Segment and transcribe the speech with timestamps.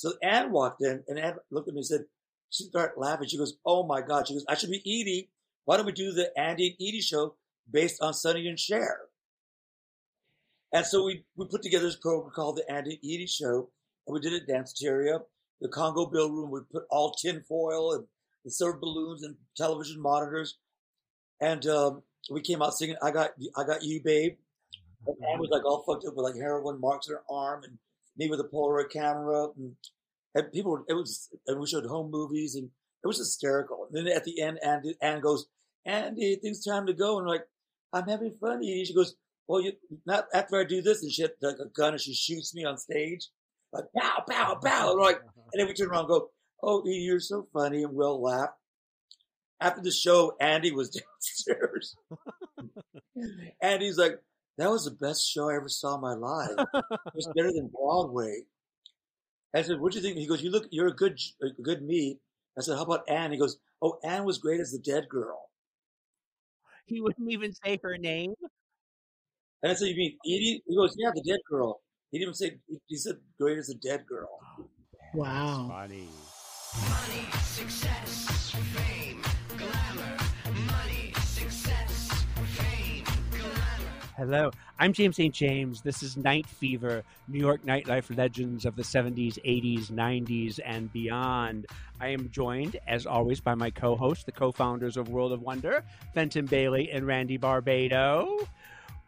[0.00, 2.06] So Ann walked in and Ann looked at me and said,
[2.48, 3.28] she started laughing.
[3.28, 4.26] She goes, Oh my God.
[4.26, 5.28] She goes, I should be Edie.
[5.66, 7.34] Why don't we do the Andy and Edie show
[7.70, 8.98] based on Sonny and Cher?
[10.72, 13.68] And so we, we put together this program called the Andy and Edie Show,
[14.06, 15.20] and we did it at Danceteria,
[15.60, 16.50] the Congo Bill Room.
[16.50, 18.06] We put all tin foil and,
[18.44, 20.56] and silver balloons and television monitors.
[21.40, 24.36] And um, we came out singing "I Got I Got You, Babe."
[25.06, 27.76] And Anne was like all fucked up with like heroin marks on her arm, and
[28.20, 29.74] me with a Polaroid camera, and,
[30.34, 30.72] and people.
[30.72, 32.70] Were, it was, and we showed home movies, and
[33.02, 33.86] it was hysterical.
[33.86, 35.46] And then at the end, Andy, Anne goes,
[35.84, 37.46] "Andy, I think it's time to go." And I'm like,
[37.92, 39.16] "I'm having fun." And she goes,
[39.48, 39.72] "Well, you
[40.06, 42.64] not after I do this," and she had like a gun, and she shoots me
[42.64, 43.28] on stage,
[43.72, 44.66] like pow, pow, mm-hmm.
[44.66, 44.92] pow.
[44.92, 45.40] And, like, mm-hmm.
[45.52, 46.30] and then we turn around, and go,
[46.62, 48.50] "Oh, you're so funny," and we'll laugh
[49.60, 50.90] after the show, Andy was
[51.48, 51.96] downstairs.
[53.62, 54.18] Andy's like,
[54.60, 56.50] that was the best show I ever saw in my life.
[56.74, 58.42] It was better than Broadway.
[59.54, 60.16] I said, what do you think?
[60.18, 62.18] He goes, you look, you're a good, a good meat.
[62.58, 63.32] I said, how about Anne?
[63.32, 65.50] He goes, oh, Anne was great as the dead girl.
[66.86, 68.34] He wouldn't even say her name.
[69.62, 70.62] And I said, you mean Edie?
[70.66, 71.80] He goes, yeah, the dead girl.
[72.10, 74.38] He didn't say, he said great as the dead girl.
[74.58, 74.68] Oh,
[75.14, 75.68] wow.
[75.68, 76.08] Funny.
[76.88, 78.29] Money, success,
[84.20, 85.34] Hello, I'm James St.
[85.34, 85.80] James.
[85.80, 91.64] This is Night Fever, New York nightlife legends of the 70s, 80s, 90s, and beyond.
[92.02, 95.40] I am joined, as always, by my co hosts, the co founders of World of
[95.40, 98.46] Wonder, Fenton Bailey and Randy Barbato.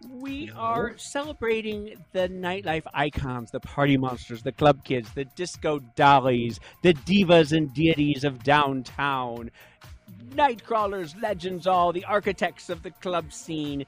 [0.09, 6.59] We are celebrating the nightlife icons, the party monsters, the club kids, the disco dollies,
[6.81, 9.51] the divas and deities of downtown,
[10.35, 13.85] night crawlers, legends, all the architects of the club scene.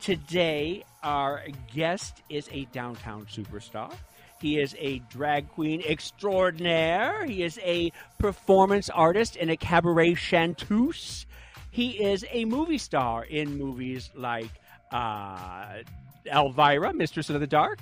[0.00, 1.42] Today, our
[1.74, 3.92] guest is a downtown superstar.
[4.40, 7.26] He is a drag queen extraordinaire.
[7.26, 11.26] He is a performance artist and a cabaret chanteuse.
[11.70, 14.48] He is a movie star in movies like
[14.90, 15.82] uh,
[16.26, 17.80] Elvira, Mistress of the Dark,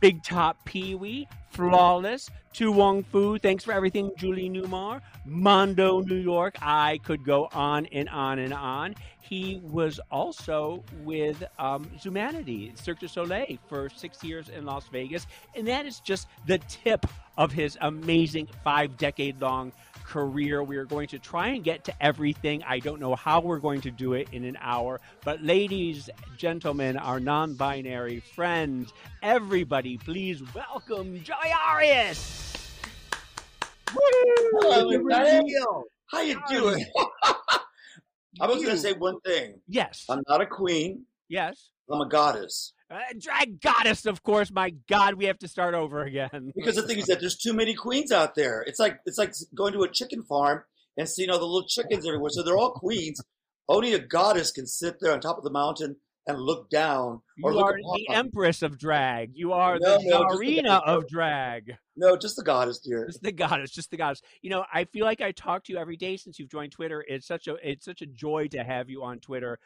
[0.00, 6.16] Big Top Pee Wee, Flawless, To Wong Foo, Thanks for Everything, Julie Newmar, Mondo, New
[6.16, 6.56] York.
[6.62, 8.94] I could go on and on and on.
[9.20, 15.26] He was also with um, Zumanity, Cirque du Soleil, for six years in Las Vegas.
[15.54, 17.06] And that is just the tip
[17.38, 19.72] of his amazing five decade long
[20.04, 20.62] career.
[20.62, 22.62] We are going to try and get to everything.
[22.64, 26.96] I don't know how we're going to do it in an hour, but ladies, gentlemen,
[26.96, 28.92] our non binary friends,
[29.22, 32.38] everybody, please welcome Joey Arias.
[33.90, 35.40] Hello, everybody.
[36.10, 36.84] How you doing?
[38.40, 39.60] I was going to say one thing.
[39.68, 40.04] Yes.
[40.08, 41.04] I'm not a queen.
[41.28, 41.68] yes.
[41.90, 42.72] I'm a goddess.
[42.90, 44.50] Uh, drag goddess, of course.
[44.50, 46.52] My God, we have to start over again.
[46.54, 48.62] Because the thing is that there's too many queens out there.
[48.66, 50.64] It's like it's like going to a chicken farm
[50.96, 52.30] and seeing all the little chickens everywhere.
[52.30, 53.20] So they're all queens.
[53.68, 55.96] Only a goddess can sit there on top of the mountain
[56.26, 59.32] and look down or You look are the empress of drag.
[59.34, 61.76] You are No, the no, just the of drag.
[61.96, 63.06] No, just the goddess, dear.
[63.06, 64.22] Just the goddess, just the goddess.
[64.40, 67.04] You know, I feel like I talk to you every day since you've joined Twitter.
[67.06, 69.58] It's such a it's such a joy to have you on Twitter.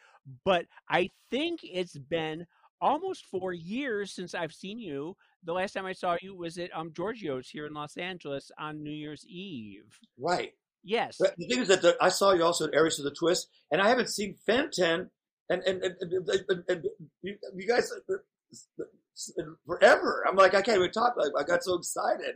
[0.43, 2.47] But I think it's been
[2.81, 5.15] almost four years since I've seen you.
[5.43, 8.83] The last time I saw you was at um Giorgio's here in Los Angeles on
[8.83, 9.97] New Year's Eve.
[10.17, 10.53] Right.
[10.83, 11.17] Yes.
[11.19, 13.49] But the thing is that the, I saw you also at Arias of the Twist,
[13.71, 15.09] and I haven't seen Fenton
[15.49, 16.85] and and, and, and, and, and
[17.21, 20.25] you, you guys uh, forever.
[20.27, 21.15] I'm like, I can't even talk.
[21.17, 22.35] Like, I got so excited.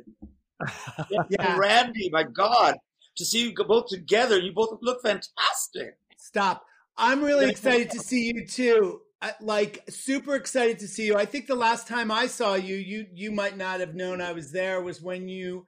[1.29, 1.57] Yeah.
[1.57, 2.75] Randy, my God,
[3.17, 5.97] to see you both together, you both look fantastic.
[6.17, 6.63] Stop.
[6.97, 9.01] I'm really excited to see you too.
[9.39, 11.15] Like super excited to see you.
[11.15, 14.33] I think the last time I saw you, you you might not have known I
[14.33, 15.65] was there was when you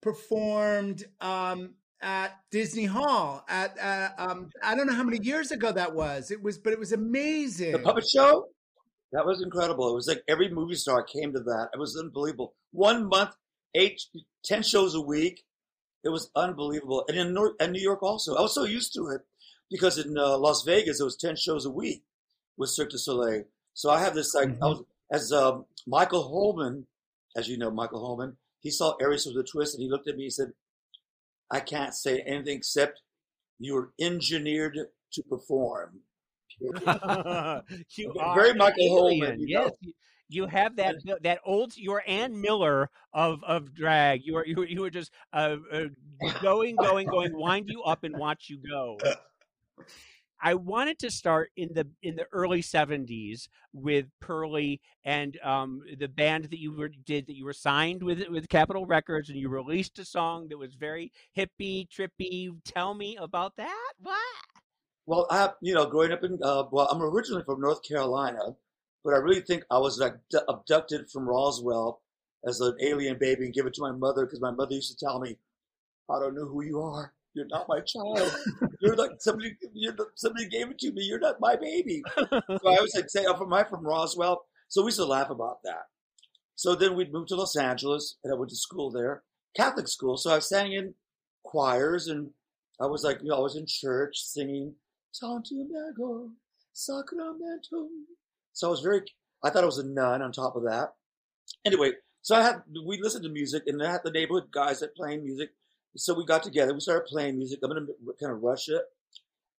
[0.00, 1.74] performed um
[2.06, 6.30] at Disney Hall at uh, um I don't know how many years ago that was.
[6.30, 7.72] It was but it was amazing.
[7.72, 8.46] The puppet show,
[9.12, 9.90] that was incredible.
[9.90, 11.70] It was like every movie star came to that.
[11.74, 12.54] It was unbelievable.
[12.70, 13.30] One month,
[13.74, 14.00] eight,
[14.44, 15.42] ten shows a week.
[16.04, 17.04] It was unbelievable.
[17.08, 18.36] And in North, and New York also.
[18.36, 19.22] I was so used to it
[19.68, 22.04] because in uh, Las Vegas it was ten shows a week
[22.56, 23.42] with Cirque du Soleil.
[23.74, 26.86] So I have this like I was as um, Michael Holman,
[27.36, 28.36] as you know, Michael Holman.
[28.60, 30.24] He saw Arias with the twist and he looked at me.
[30.24, 30.52] and said,
[31.50, 33.00] "I can't say anything except
[33.58, 34.78] you were engineered
[35.12, 36.00] to perform."
[36.60, 39.92] you Very Michael Holman, you Yes, know?
[40.28, 41.76] you, have that that old.
[41.76, 44.22] You are Ann Miller of of drag.
[44.24, 45.84] You are you are- you are just uh, uh,
[46.42, 47.36] going going going.
[47.38, 48.96] Wind you up and watch you go.
[50.42, 56.08] I wanted to start in the in the early '70s with Pearlie and um, the
[56.08, 59.48] band that you were did that you were signed with with Capitol Records and you
[59.48, 62.50] released a song that was very hippie, trippy.
[62.64, 63.92] Tell me about that.
[64.02, 64.18] What?
[65.06, 68.56] Well, I you know growing up in uh, well, I'm originally from North Carolina,
[69.04, 70.02] but I really think I was
[70.48, 72.02] abducted from Roswell
[72.46, 75.18] as an alien baby and given to my mother because my mother used to tell
[75.18, 75.36] me,
[76.10, 77.12] I don't know who you are.
[77.36, 78.34] You're not my child.
[78.80, 79.58] You're like somebody.
[79.74, 81.02] You're somebody gave it to me.
[81.02, 82.02] You're not my baby.
[82.18, 85.28] So I always like say, "I'm from, I'm from Roswell." So we used to laugh
[85.28, 85.82] about that.
[86.54, 89.22] So then we'd moved to Los Angeles, and I went to school there,
[89.54, 90.16] Catholic school.
[90.16, 90.94] So I was sang in
[91.44, 92.30] choirs, and
[92.80, 94.74] I was like, you know, I was in church singing
[95.12, 96.30] Santiago
[96.72, 97.88] Sacramento.
[98.54, 99.02] So I was very.
[99.44, 100.22] I thought I was a nun.
[100.22, 100.94] On top of that,
[101.66, 101.92] anyway,
[102.22, 105.22] so I had we listened to music, and I had the neighborhood guys that playing
[105.22, 105.50] music.
[105.96, 106.74] So we got together.
[106.74, 107.60] We started playing music.
[107.62, 107.86] I'm gonna
[108.20, 108.82] kind of rush it,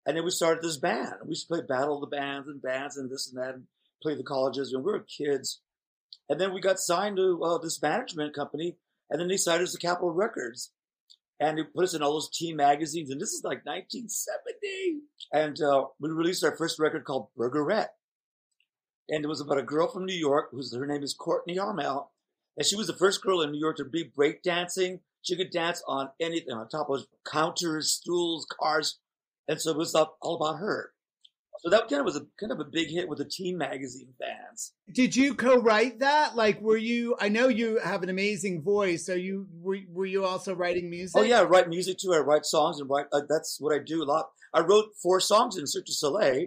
[0.06, 1.14] and then we started this band.
[1.24, 3.64] We used to play battle of the bands and bands and this and that, and
[4.02, 4.74] play the colleges.
[4.74, 5.62] when we were kids,
[6.30, 8.78] and then we got signed to uh, this management company,
[9.10, 10.72] and then they signed us to Capitol Records,
[11.40, 13.10] and they put us in all those teen magazines.
[13.10, 15.02] And this is like 1970,
[15.34, 17.96] and uh, we released our first record called Burgerette,
[19.10, 22.12] and it was about a girl from New York whose her name is Courtney Armel,
[22.58, 25.00] and she was the first girl in New York to be breakdancing.
[25.28, 28.98] She could dance on anything, on top of counters, stools, cars,
[29.46, 30.94] and so it was all about her.
[31.60, 34.14] So that kind of was a kind of a big hit with the teen magazine
[34.18, 34.72] fans.
[34.90, 36.38] Did you co-write that?
[36.38, 37.18] Like, were you?
[37.20, 39.10] I know you have an amazing voice.
[39.10, 39.48] Are you?
[39.60, 41.20] Were, were you also writing music?
[41.20, 42.14] Oh yeah, I write music too.
[42.14, 43.08] I write songs and write.
[43.12, 44.30] Uh, that's what I do a lot.
[44.54, 46.46] I wrote four songs in Cirque du Soleil,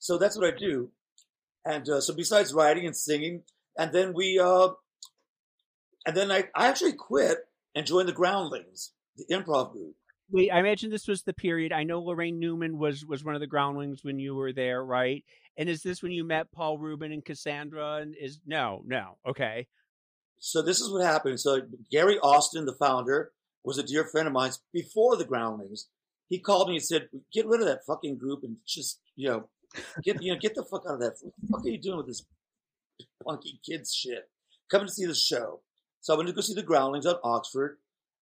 [0.00, 0.90] so that's what I do.
[1.64, 3.42] And uh, so besides writing and singing,
[3.78, 4.70] and then we, uh,
[6.06, 7.38] and then I, I actually quit
[7.74, 9.94] and joined the Groundlings, the improv group.
[10.32, 11.72] Wait, I imagine this was the period.
[11.72, 15.24] I know Laraine Newman was was one of the groundlings when you were there, right?
[15.56, 17.96] And is this when you met Paul Reubens and Cassandra?
[17.96, 19.66] And is no, no, okay.
[20.38, 21.40] So this is what happened.
[21.40, 23.32] So Gary Austin, the founder,
[23.64, 25.88] was a dear friend of mine before the Groundlings.
[26.28, 29.48] He called me and said, "Get rid of that fucking group and just you know,
[30.04, 31.16] get you know, get the fuck out of that.
[31.20, 32.24] What the fuck are you doing with this
[33.24, 34.30] punky kids shit?
[34.70, 35.62] Come to see the show."
[36.00, 37.78] So I went to go see the Groundlings at Oxford,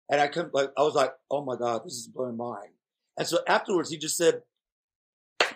[0.10, 0.54] and I couldn't.
[0.54, 2.72] Like, I was like, "Oh my god, this is blowing my mind."
[3.18, 4.44] And so afterwards, he just said,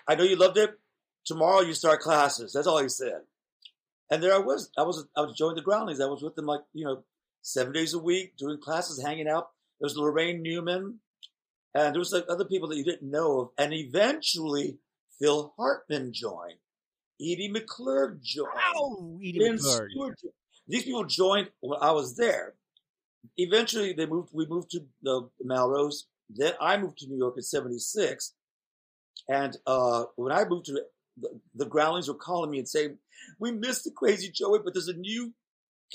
[0.07, 0.77] "I know you loved it.
[1.25, 3.21] Tomorrow you start classes." That's all he said.
[4.11, 4.71] And there I was.
[4.77, 5.05] I was.
[5.15, 6.01] I was joining the Groundlings.
[6.01, 7.03] I was with them like you know,
[7.41, 9.51] seven days a week, doing classes, hanging out.
[9.79, 10.99] There was Laraine Newman,
[11.73, 13.49] and there was like other people that you didn't know of.
[13.57, 14.79] And eventually,
[15.19, 16.59] Phil Hartman joined.
[17.21, 18.49] Edie McClurg joined.
[18.75, 19.89] Oh, Edie Ben McClurg.
[19.91, 20.19] Stewart.
[20.69, 22.53] These people joined when I was there.
[23.37, 24.29] Eventually, they moved.
[24.31, 26.05] We moved to the Melrose.
[26.29, 28.33] Then I moved to New York in '76,
[29.27, 30.73] and uh, when I moved to
[31.19, 32.99] the, the Groundlings, were calling me and saying,
[33.39, 35.33] "We missed the Crazy Joey, but there's a new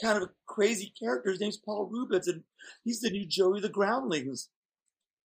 [0.02, 1.30] kind of crazy character.
[1.30, 2.42] His name's Paul Reubens, and
[2.82, 4.50] he's the new Joey the Groundlings."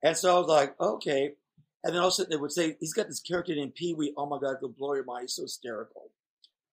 [0.03, 1.33] And so I was like, "Okay."
[1.83, 3.95] And then all of a sudden they would say, "He's got this character named Pee
[3.95, 4.13] Wee.
[4.15, 5.23] Oh my God, it'll blow your mind.
[5.23, 6.11] He's so hysterical."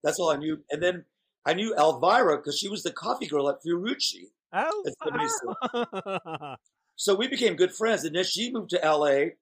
[0.05, 0.63] That's all I knew.
[0.71, 1.05] And then
[1.47, 4.31] I knew Elvira because she was the coffee girl at Fiorucci.
[4.53, 6.57] Oh, wow.
[6.99, 8.05] So we became good friends.
[8.05, 9.33] And then she moved to LA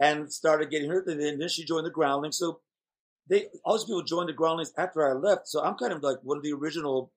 [0.00, 1.06] and started getting hurt.
[1.06, 2.36] And then, then she joined the Groundlings.
[2.36, 2.58] So
[3.30, 5.46] they all these people joined the Groundlings after I left.
[5.46, 7.12] So I'm kind of like one of the original,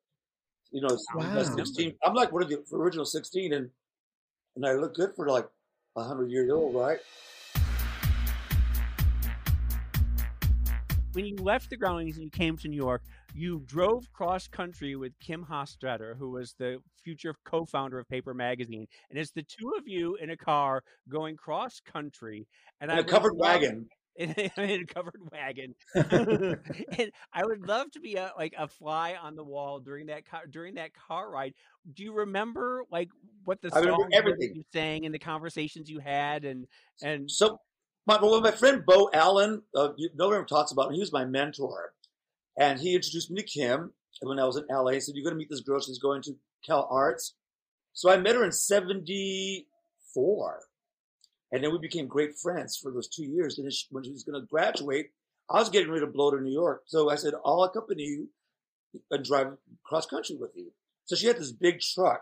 [0.71, 1.41] you know, Wow.
[1.41, 1.95] 16.
[2.03, 3.51] I'm like one of the original 16.
[3.51, 3.71] And,
[4.55, 5.49] and I look good for like
[5.93, 6.99] 100 years old, right?
[11.13, 13.01] when you left the Groundlings and you came to New York,
[13.39, 18.85] you drove cross country with Kim Hastreiter, who was the future co-founder of Paper Magazine,
[19.09, 22.47] and it's the two of you in a car going cross country,
[22.81, 23.87] and In I a covered love- wagon.
[24.19, 25.73] in a, in a covered wagon.
[25.95, 30.25] and I would love to be a, like a fly on the wall during that
[30.25, 31.53] car, during that car ride.
[31.93, 33.07] Do you remember like
[33.45, 34.55] what the I remember songs were that everything.
[34.55, 36.65] you sang and the conversations you had and
[37.01, 37.59] and So
[38.07, 40.95] my, well, my friend Bo Allen, uh, you, no one ever talks about him.
[40.95, 41.93] He was my mentor.
[42.59, 44.91] And he introduced me to Kim when I was in LA.
[44.91, 45.79] He said, You're going to meet this girl.
[45.79, 46.35] She's going to
[46.65, 47.35] Cal Arts.
[47.93, 50.59] So I met her in 74.
[51.51, 53.57] And then we became great friends for those two years.
[53.57, 55.11] And when she was going to graduate,
[55.49, 56.83] I was getting ready to blow to New York.
[56.85, 58.29] So I said, I'll accompany you
[59.09, 60.71] and drive cross country with you.
[61.05, 62.21] So she had this big truck.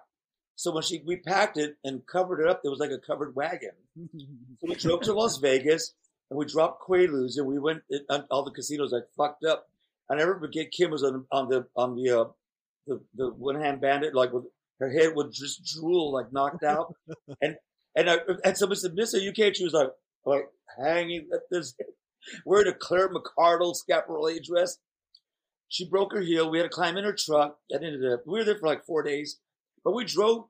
[0.56, 3.36] So when she we packed it and covered it up, there was like a covered
[3.36, 3.72] wagon.
[3.96, 5.94] So we drove to Las Vegas
[6.30, 9.70] and we dropped Quaaludes and we went in, all the casinos like fucked up.
[10.10, 12.26] I never forget Kim was on, on the on the uh,
[12.86, 14.46] the the one hand bandit like with
[14.80, 16.94] her head would just drool like knocked out
[17.42, 17.56] and
[17.96, 19.90] and I, and somebody said Mister you can't she was like
[20.26, 20.48] like
[20.78, 21.74] hanging at this
[22.46, 24.78] wearing a Claire McCardell Schiaparelli dress.
[25.70, 26.50] She broke her heel.
[26.50, 27.58] We had to climb in her truck.
[27.70, 29.40] That ended up, we were there for like four days,
[29.84, 30.46] but we drove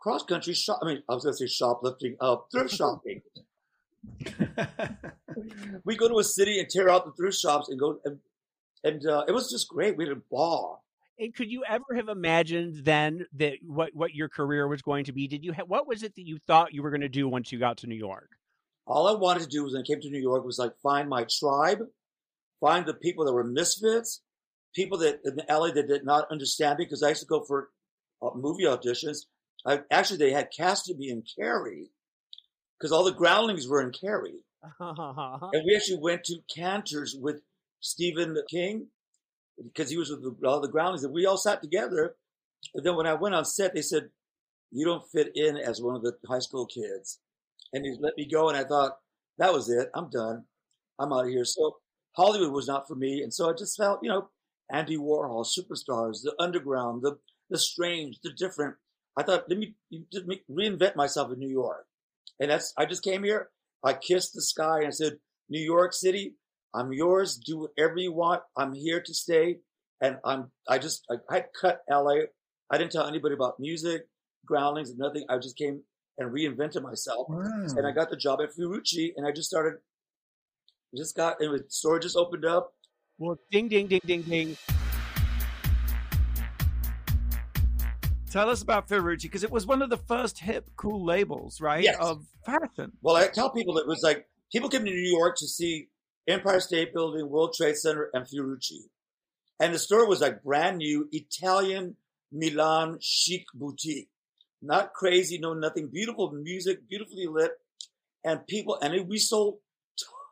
[0.00, 0.80] cross country shop.
[0.82, 3.22] I mean, I was going to say shoplifting, uh, thrift shopping.
[5.84, 8.18] we go to a city and tear out the thrift shops and go, and,
[8.84, 9.96] and uh, it was just great.
[9.96, 10.84] We had a ball.
[11.18, 15.12] And could you ever have imagined then that what what your career was going to
[15.12, 15.26] be?
[15.26, 17.50] Did you ha- what was it that you thought you were going to do once
[17.50, 18.30] you got to New York?
[18.86, 21.08] All I wanted to do was when I came to New York was like find
[21.08, 21.80] my tribe,
[22.60, 24.22] find the people that were misfits,
[24.74, 27.70] people that in LA that did not understand me because I used to go for
[28.20, 29.18] uh, movie auditions.
[29.64, 31.90] I actually they had casted me in Carrie
[32.78, 34.44] because all the groundlings were in Carrie,
[34.80, 37.40] and we actually went to Canter's with
[37.84, 38.86] Stephen King
[39.62, 42.16] because he was with the, all the groundlings, and we all sat together.
[42.74, 44.08] And then when I went on set, they said,
[44.72, 47.20] "You don't fit in as one of the high school kids,"
[47.72, 48.48] and he let me go.
[48.48, 48.98] And I thought
[49.38, 49.90] that was it.
[49.94, 50.44] I'm done.
[50.98, 51.44] I'm out of here.
[51.44, 51.76] So
[52.16, 54.30] Hollywood was not for me, and so I just felt, you know,
[54.72, 57.18] Andy Warhol, superstars, the underground, the
[57.50, 58.76] the strange, the different.
[59.16, 59.74] I thought, let me
[60.50, 61.86] reinvent myself in New York,
[62.40, 62.72] and that's.
[62.78, 63.50] I just came here.
[63.84, 65.18] I kissed the sky and I said,
[65.50, 66.36] New York City,
[66.74, 67.36] I'm yours.
[67.36, 68.42] Do whatever you want.
[68.56, 69.58] I'm here to stay.
[70.00, 72.26] And I'm, I just, I, I cut LA.
[72.70, 74.08] I didn't tell anybody about music,
[74.44, 75.24] groundlings, and nothing.
[75.28, 75.82] I just came
[76.18, 77.28] and reinvented myself.
[77.30, 79.78] And I got the job at Fiorucci and I just started,
[80.96, 82.72] just got, and the store just opened up.
[83.18, 84.56] Well, ding, ding, ding, ding, ding.
[88.32, 91.84] Tell us about Fiorucci because it was one of the first hip, cool labels, right?
[91.84, 91.96] Yes.
[92.00, 92.90] Of fashion.
[93.00, 95.86] Well, I tell people it was like, people came to New York to see
[96.26, 98.88] Empire State Building, World Trade Center, and Fiorucci.
[99.60, 101.96] And the store was like brand new Italian
[102.32, 104.08] Milan chic boutique.
[104.62, 105.88] Not crazy, no nothing.
[105.88, 107.52] Beautiful music, beautifully lit.
[108.24, 109.58] And people, and we sold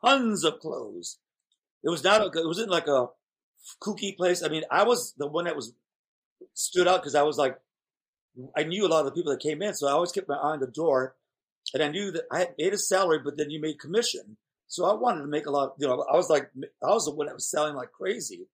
[0.03, 1.19] tons of clothes.
[1.83, 3.07] It was not, a, it wasn't like a
[3.81, 4.43] kooky place.
[4.43, 5.73] I mean, I was the one that was
[6.53, 7.59] stood out because I was like,
[8.57, 9.75] I knew a lot of the people that came in.
[9.75, 11.15] So I always kept my eye on the door
[11.73, 14.37] and I knew that I had made a salary, but then you made commission.
[14.73, 16.49] So I wanted to make a lot, you know, I was like,
[16.83, 18.47] I was the one that was selling like crazy.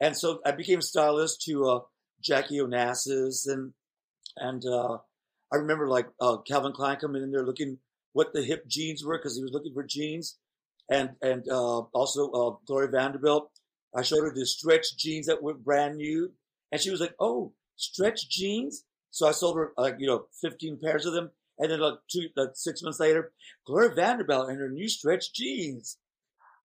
[0.00, 1.80] And so I became stylist to, uh,
[2.22, 3.74] Jackie Onassis and,
[4.38, 4.96] and, uh,
[5.52, 7.76] I remember like, uh, Calvin Klein coming in there looking
[8.14, 10.38] what the hip jeans were because he was looking for jeans
[10.90, 13.50] and, and, uh, also, uh, Gloria Vanderbilt.
[13.94, 16.32] I showed her the stretch jeans that were brand new
[16.72, 18.84] and she was like, Oh, stretch jeans.
[19.10, 21.30] So I sold her like, you know, 15 pairs of them.
[21.58, 23.32] And then like two, like six months later,
[23.66, 25.98] Gloria Vanderbilt in her new stretch jeans.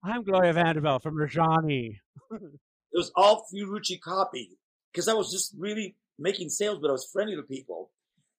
[0.02, 1.98] I'm Gloria Vanderbilt from Rajani.
[2.90, 4.58] It was all Fiorucci copy
[4.90, 7.90] because I was just really making sales, but I was friendly to people.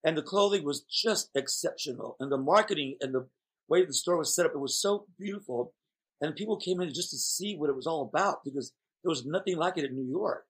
[0.04, 2.16] And the clothing was just exceptional.
[2.20, 3.28] And the marketing and the
[3.68, 5.74] way the store was set up, it was so beautiful.
[6.22, 9.26] And people came in just to see what it was all about because there was
[9.26, 10.46] nothing like it in New York.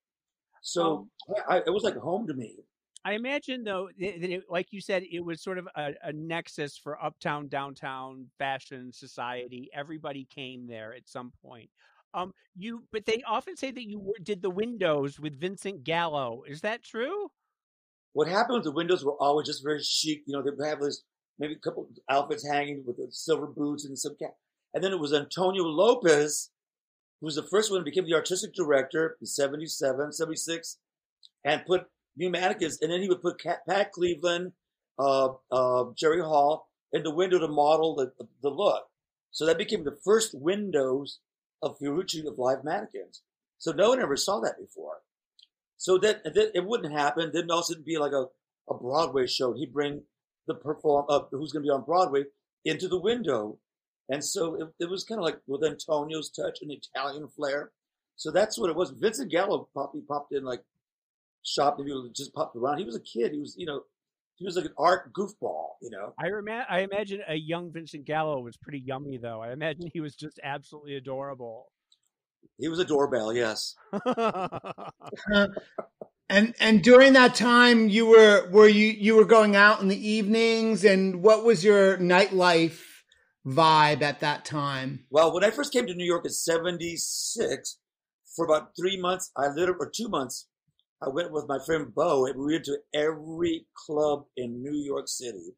[0.62, 1.34] So oh.
[1.48, 2.56] I, I, it was like home to me.
[3.04, 6.76] I imagine though that it, like you said, it was sort of a, a nexus
[6.76, 9.70] for uptown, downtown fashion society.
[9.74, 11.70] Everybody came there at some point.
[12.12, 16.42] Um, you, but they often say that you did the windows with Vincent Gallo.
[16.46, 17.30] Is that true?
[18.12, 20.22] What happened was the windows were always just very chic.
[20.26, 21.04] You know, they have this
[21.38, 24.34] maybe a couple outfits hanging with the silver boots and some cap.
[24.74, 26.50] And then it was Antonio Lopez,
[27.20, 30.78] who was the first one to become the artistic director in 77, 76,
[31.44, 31.86] and put
[32.16, 32.78] mannequins.
[32.80, 34.52] And then he would put Pat Cleveland,
[34.98, 38.12] uh, uh, Jerry Hall in the window to model the,
[38.42, 38.84] the look.
[39.30, 41.20] So that became the first windows
[41.62, 43.22] of Fiorucci of live mannequins.
[43.58, 45.02] So no one ever saw that before.
[45.76, 47.30] So that, that it wouldn't happen.
[47.32, 48.26] Then also it'd be like a,
[48.68, 49.52] a Broadway show.
[49.52, 50.02] He'd bring
[50.46, 52.24] the perform uh, who's going to be on Broadway
[52.64, 53.58] into the window.
[54.08, 57.70] And so it, it was kind of like with Antonio's touch and Italian flair.
[58.16, 58.90] So that's what it was.
[58.90, 60.62] Vincent Gallo popped in like
[61.44, 62.78] shop and people just popped around.
[62.78, 63.32] He was a kid.
[63.32, 63.82] He was, you know,
[64.36, 66.14] he was like an art goofball, you know.
[66.18, 69.42] I, rema- I imagine a young Vincent Gallo was pretty yummy, though.
[69.42, 71.66] I imagine he was just absolutely adorable.
[72.58, 73.74] He was a doorbell, yes.
[76.30, 80.08] And and during that time, you were were you you were going out in the
[80.08, 82.80] evenings, and what was your nightlife
[83.44, 85.06] vibe at that time?
[85.10, 87.78] Well, when I first came to New York in '76,
[88.36, 90.46] for about three months, I literally, or two months,
[91.02, 95.08] I went with my friend Bo, and we went to every club in New York
[95.08, 95.54] City.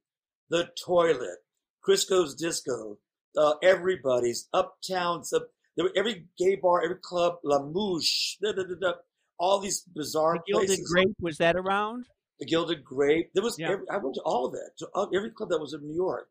[0.50, 1.38] The Toilet,
[1.82, 2.98] Crisco's Disco,
[3.36, 5.42] uh, everybody's, Uptown, sub,
[5.76, 8.92] there were every gay bar, every club, La Mouche, da, da, da, da,
[9.38, 10.92] all these bizarre the Gilded places.
[10.92, 12.04] Grape was that around?
[12.38, 13.30] the Gilded Grape.
[13.34, 13.70] There was Yeah.
[13.70, 16.28] every, I went to all of it, to every club that was in New York,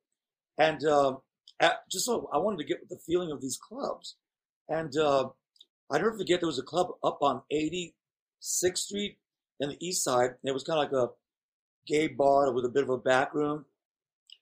[0.58, 1.18] and um,
[1.60, 4.16] at, just so I wanted to get the feeling of these clubs.
[4.70, 5.30] And uh,
[5.90, 7.44] I never forget there was a club up on
[8.42, 9.18] 86th Street
[9.60, 10.30] in the East Side.
[10.30, 11.12] And it was kind of like a
[11.88, 13.66] gay bar with a bit of a back room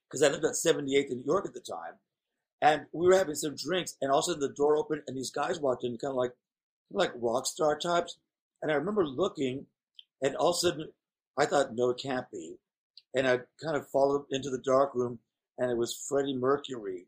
[0.08, 1.94] because I lived at 78th in New York at the time.
[2.62, 5.15] And we were having some drinks, and all of a sudden the door opened, and
[5.15, 6.34] these guys walked in, kind of like
[6.91, 8.18] like rock star types.
[8.62, 9.65] And I remember looking,
[10.22, 10.89] and all of a sudden
[11.38, 12.56] I thought, no, it can't be.
[13.15, 15.20] And I kind of followed into the dark room,
[15.58, 17.06] and it was Freddie Mercury.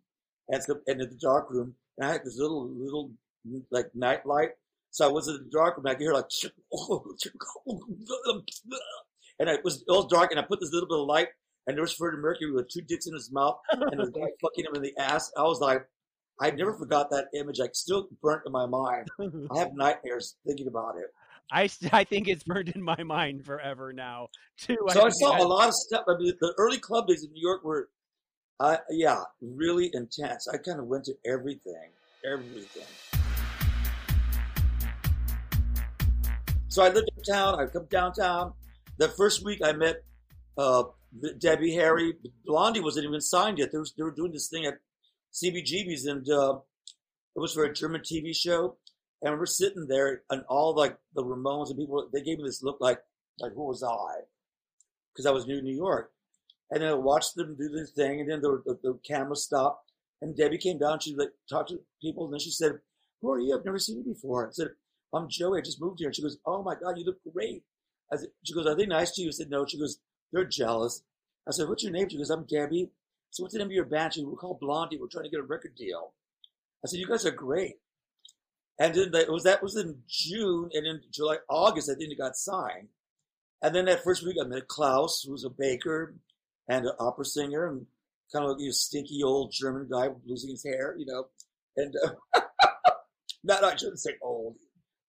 [0.48, 3.12] And, so, and in the dark room, and I had this little little
[3.72, 4.52] like night light.
[4.92, 5.88] So I was in the dark room.
[5.88, 6.26] I could hear like,
[9.40, 10.32] and it was all dark.
[10.32, 11.30] And I put this little bit of light,
[11.66, 14.66] and there was Freddie Mercury with two dicks in his mouth, and the guy fucking
[14.66, 15.32] him in the ass.
[15.38, 15.88] I was like,
[16.40, 17.60] I never forgot that image.
[17.62, 19.08] I still burnt in my mind.
[19.20, 21.06] I have nightmares thinking about it.
[21.52, 24.78] I, I think it's burned in my mind forever now too.
[24.90, 26.04] So I think saw I- a lot of stuff.
[26.08, 27.90] I mean, the early club days in New York were,
[28.60, 30.48] uh, yeah, really intense.
[30.48, 31.90] I kind of went to everything,
[32.26, 33.21] everything.
[36.72, 37.60] So I lived uptown.
[37.60, 38.54] I come downtown.
[38.98, 40.06] The first week I met
[40.58, 40.84] uh,
[41.38, 42.14] Debbie Harry.
[42.46, 43.74] Blondie wasn't even signed yet.
[43.74, 44.76] They, was, they were doing this thing at
[45.34, 46.60] CBGB's, and uh,
[47.36, 48.78] it was for a German TV show.
[49.22, 52.64] And we're sitting there, and all like the Ramones and people, they gave me this
[52.64, 53.00] look like,
[53.42, 54.24] like who was I?
[55.12, 56.14] Because I was new to New York.
[56.70, 59.92] And then I watched them do their thing, and then the, the, the camera stopped,
[60.22, 61.02] and Debbie came down.
[61.02, 62.80] She like talked to people, and then she said,
[63.22, 63.58] "Who are you?
[63.58, 64.70] I've never seen you before." I said,
[65.14, 65.60] "I'm Joey.
[65.60, 67.64] I just moved here." And she goes, "Oh my God, you look great."
[68.12, 70.00] I said, "She goes, are they nice to you?" I said, "No." She goes,
[70.32, 71.04] "They're jealous."
[71.48, 72.92] I said, "What's your name?" She goes, "I'm Debbie."
[73.30, 74.14] So what's the name of your band?
[74.14, 74.98] She goes, "We're called Blondie.
[74.98, 76.14] We're trying to get a record deal."
[76.84, 77.78] I said, "You guys are great."
[78.80, 82.18] And then that was that was in June, and in July, August, I think it
[82.18, 82.90] got signed.
[83.62, 86.16] And then that first week, I met Klaus, who's a baker
[86.68, 87.86] and an opera singer, and
[88.34, 91.28] kind of like a stinky old German guy losing his hair, you know.
[91.78, 92.42] And uh,
[93.44, 94.56] not I shouldn't say old.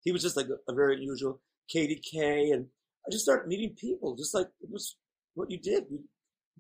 [0.02, 2.66] He was just like a, a very unusual Katie K, and
[3.06, 4.96] I just started meeting people, just like it was
[5.34, 5.84] what you did.
[5.90, 6.00] You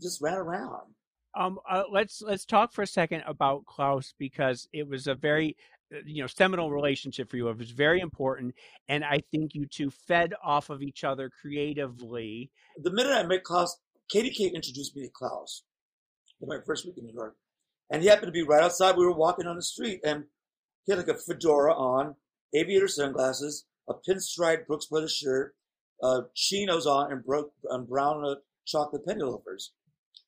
[0.00, 0.94] just ran around.
[1.38, 5.56] Um, uh, let's let's talk for a second about Klaus because it was a very
[5.94, 7.48] uh, you know seminal relationship for you.
[7.48, 8.54] It was very important,
[8.88, 12.50] and I think you two fed off of each other creatively.
[12.76, 13.78] the minute I met Klaus,
[14.10, 15.62] Katie K introduced me to Klaus
[16.42, 17.36] in my first week in New York.
[17.90, 18.96] And he happened to be right outside.
[18.96, 20.24] We were walking on the street and
[20.84, 22.16] he had like a fedora on,
[22.54, 25.54] aviator sunglasses, a pinstripe Brooks Brothers shirt,
[26.02, 28.34] uh, chinos on, and, broke, and brown uh,
[28.66, 29.72] chocolate penny loafers,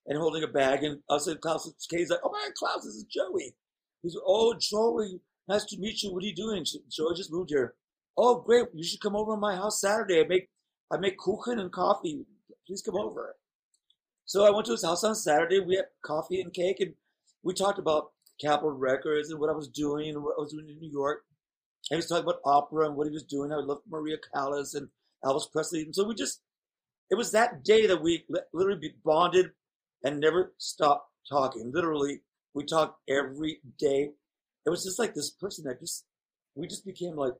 [0.07, 0.83] and holding a bag.
[0.83, 3.55] And I said, Klaus, Katie's like, oh my God, Klaus, this is Joey.
[4.01, 6.13] He's like, oh, Joey, nice to meet you.
[6.13, 6.65] What are you doing?
[6.89, 7.73] Joey just moved here.
[8.17, 8.67] Oh, great.
[8.73, 10.21] You should come over to my house Saturday.
[10.21, 10.49] I make,
[10.91, 12.25] I make kuchen and coffee.
[12.67, 13.35] Please come over.
[14.25, 15.59] So I went to his house on Saturday.
[15.59, 16.93] We had coffee and cake, and
[17.43, 18.11] we talked about
[18.41, 21.23] Capitol Records and what I was doing and what I was doing in New York.
[21.89, 23.51] And he was talking about opera and what he was doing.
[23.51, 24.89] I loved Maria Callas and
[25.23, 25.83] Elvis Presley.
[25.83, 26.41] And so we just,
[27.11, 29.51] it was that day that we literally bonded
[30.03, 31.71] and never stopped talking.
[31.73, 32.21] Literally,
[32.53, 34.09] we talked every day.
[34.65, 36.05] It was just like this person that just,
[36.55, 37.33] we just became like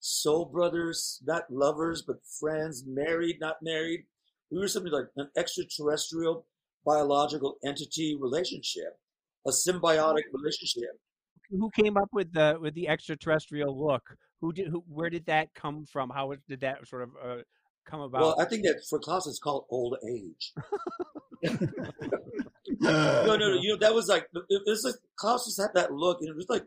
[0.00, 4.04] soul brothers, not lovers, but friends, married, not married.
[4.50, 6.46] We were something like an extraterrestrial
[6.84, 8.98] biological entity relationship,
[9.46, 10.36] a symbiotic mm-hmm.
[10.36, 11.00] relationship.
[11.58, 14.02] Who came up with the with the extraterrestrial look?
[14.40, 14.68] Who did?
[14.68, 16.10] Who, where did that come from?
[16.10, 17.42] How did that sort of uh,
[17.88, 18.20] come about?
[18.20, 20.52] Well, I think that for Klaus, it's called old age.
[22.80, 23.58] no, no, no.
[23.60, 26.36] You know, that was like it was like Klaus just had that look, and it
[26.36, 26.64] was like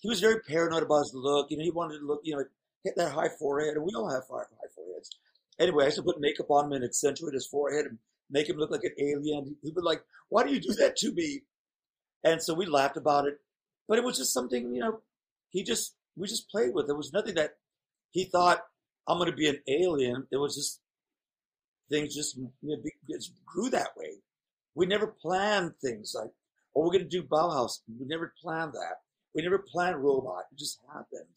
[0.00, 1.50] he was very paranoid about his look.
[1.50, 2.48] You know, he wanted to look, you know, like,
[2.82, 5.10] hit that high forehead, and we all have high, high foreheads.
[5.58, 7.98] Anyway, I used to put makeup on him and accentuate his forehead and
[8.30, 9.56] make him look like an alien.
[9.62, 11.42] He'd be like, "Why do you do that to me?"
[12.24, 13.38] And so we laughed about it,
[13.88, 15.00] but it was just something, you know,
[15.50, 16.86] he just we just played with.
[16.86, 17.56] There was nothing that
[18.10, 18.64] he thought
[19.06, 20.26] I'm going to be an alien.
[20.30, 20.80] It was just
[21.90, 22.76] things just you know,
[23.10, 24.14] just grew that way.
[24.74, 26.30] We never planned things like,
[26.74, 27.80] oh, we're going to do Bauhaus.
[27.98, 28.96] We never planned that.
[29.34, 30.44] We never planned Robot.
[30.52, 31.28] It just happened.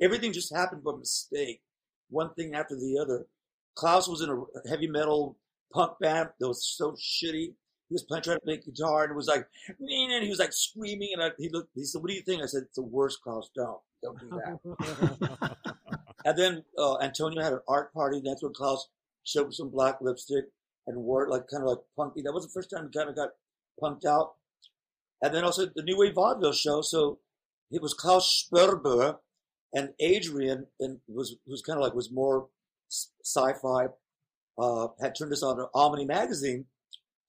[0.00, 1.62] Everything just happened by mistake.
[2.10, 3.26] One thing after the other.
[3.74, 5.36] Klaus was in a heavy metal
[5.72, 7.54] punk band that was so shitty.
[7.88, 9.46] He was playing, trying to make guitar, and it was like,
[9.78, 11.10] and he was like screaming.
[11.12, 11.70] And I, he looked.
[11.74, 13.50] He said, "What do you think?" I said, "It's the worst, Klaus.
[13.54, 15.56] Don't, don't do that."
[16.24, 18.20] And then uh, Antonio had an art party.
[18.24, 18.88] That's when Klaus
[19.24, 20.46] showed some black lipstick
[20.86, 22.22] and wore it like kind of like punky.
[22.22, 23.30] That was the first time he kind of got
[23.80, 24.34] punked out.
[25.22, 26.80] And then also the New Wave Vaudeville show.
[26.80, 27.18] So
[27.70, 29.18] it was Klaus Sperber
[29.72, 32.48] and Adrian, and was who's kind of like was more
[32.88, 33.86] sci-fi.
[34.56, 36.66] Uh, had turned us on to Omni magazine,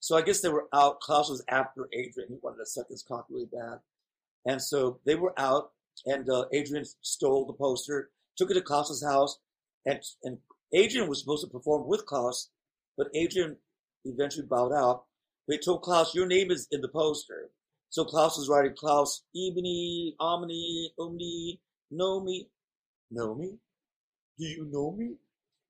[0.00, 1.00] So I guess they were out.
[1.00, 2.28] Klaus was after Adrian.
[2.28, 3.80] He wanted to suck his cock really bad.
[4.44, 5.72] And so they were out,
[6.04, 9.38] and uh, Adrian stole the poster, took it to Klaus's house,
[9.84, 10.38] and, and
[10.72, 12.50] Adrian was supposed to perform with Klaus,
[12.96, 13.56] but Adrian
[14.04, 15.04] eventually bowed out.
[15.48, 17.50] They told Klaus, Your name is in the poster.
[17.88, 22.48] So Klaus was writing Klaus, Ebony, Omni, Omni, know me.
[23.10, 23.58] Know me?
[24.38, 25.14] Do you know me?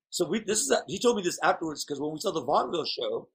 [0.09, 2.85] So we, this is, he told me this afterwards because when we saw the vaudeville
[2.85, 3.29] show,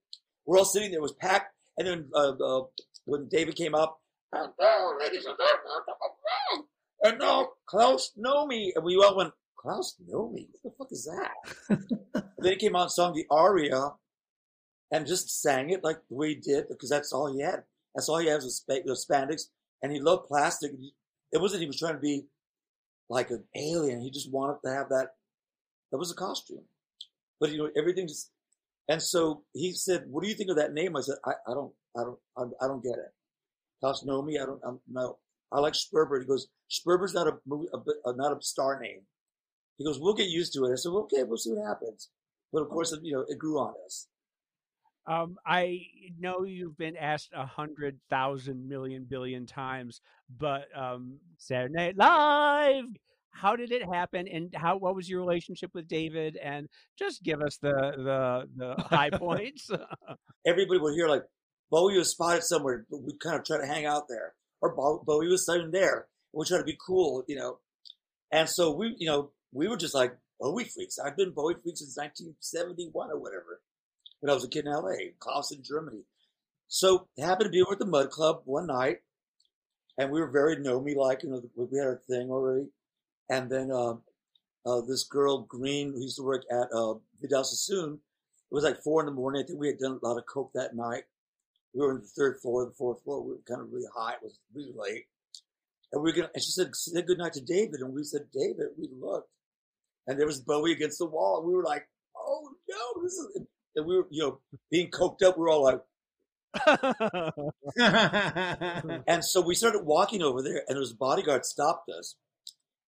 [0.47, 1.55] we're all sitting there, it was packed.
[1.79, 2.65] And then, uh, uh,
[3.05, 3.99] when David came up,
[4.33, 6.67] and now, ladies and gentlemen,
[7.03, 8.71] and now Klaus Nomi.
[8.75, 10.49] And we all went, Klaus Nomi?
[10.63, 12.25] What the fuck is that?
[12.39, 13.93] then he came out and sung the aria
[14.91, 17.65] and just sang it like the way he did because that's all he had.
[17.95, 19.45] That's all he had spa- was spandex.
[19.83, 20.73] And he loved plastic.
[21.33, 22.27] It wasn't he was trying to be
[23.09, 24.01] like an alien.
[24.01, 25.15] He just wanted to have that.
[25.91, 26.65] That was a costume.
[27.41, 28.31] But you know, everything just.
[28.88, 31.55] And so he said, "What do you think of that name?" I said, "I, I
[31.55, 33.12] don't, I don't, I, I don't get it."
[33.81, 34.40] Klaus Nomi?
[34.40, 35.18] I don't, I'm, no.
[35.51, 36.21] I like Sperber.
[36.21, 39.01] He goes, Sperber's not a movie, a, bit- uh, not a star name.
[39.77, 40.73] He goes, we'll get used to it.
[40.73, 42.09] I said, well, okay, we'll see what happens.
[42.53, 44.07] But of course, it, you know, it grew on us.
[45.07, 45.81] Um, I
[46.18, 50.01] know you've been asked a hundred thousand million billion times,
[50.38, 52.85] but um, Saturday Night Live.
[53.33, 54.77] How did it happen, and how?
[54.77, 56.37] What was your relationship with David?
[56.37, 56.68] And
[56.99, 59.68] just give us the the the high points.
[60.47, 61.23] Everybody would hear like
[61.71, 62.87] Bowie was spotted somewhere.
[62.90, 66.07] but We'd kind of try to hang out there, or Bowie was sitting there.
[66.33, 67.59] We try to be cool, you know.
[68.31, 70.99] And so we, you know, we were just like Bowie freaks.
[70.99, 73.61] I've been Bowie freaks since 1971 or whatever.
[74.21, 76.05] When I was a kid in LA, Klaus in Germany.
[76.68, 78.99] So happened to be over at the Mud Club one night,
[79.99, 82.68] and we were very Nomi like, you know, we had our thing already.
[83.33, 83.95] And then uh,
[84.66, 88.83] uh, this girl Green, who used to work at uh, Vidal Sassoon, it was like
[88.83, 89.42] four in the morning.
[89.42, 91.05] I think we had done a lot of coke that night.
[91.73, 93.23] We were on the third floor, the fourth floor.
[93.23, 94.12] We were kind of really high.
[94.12, 95.07] It was really late.
[95.92, 97.81] And we were gonna, and she said, say good night to David.
[97.81, 99.31] And we said, David, we looked.
[100.07, 101.38] And there was Bowie against the wall.
[101.38, 103.40] And we were like, oh no, this is,
[103.77, 104.40] and we were, you know,
[104.71, 105.38] being coked up.
[105.38, 105.81] We were all like,
[109.07, 112.16] and so we started walking over there, and this bodyguard stopped us.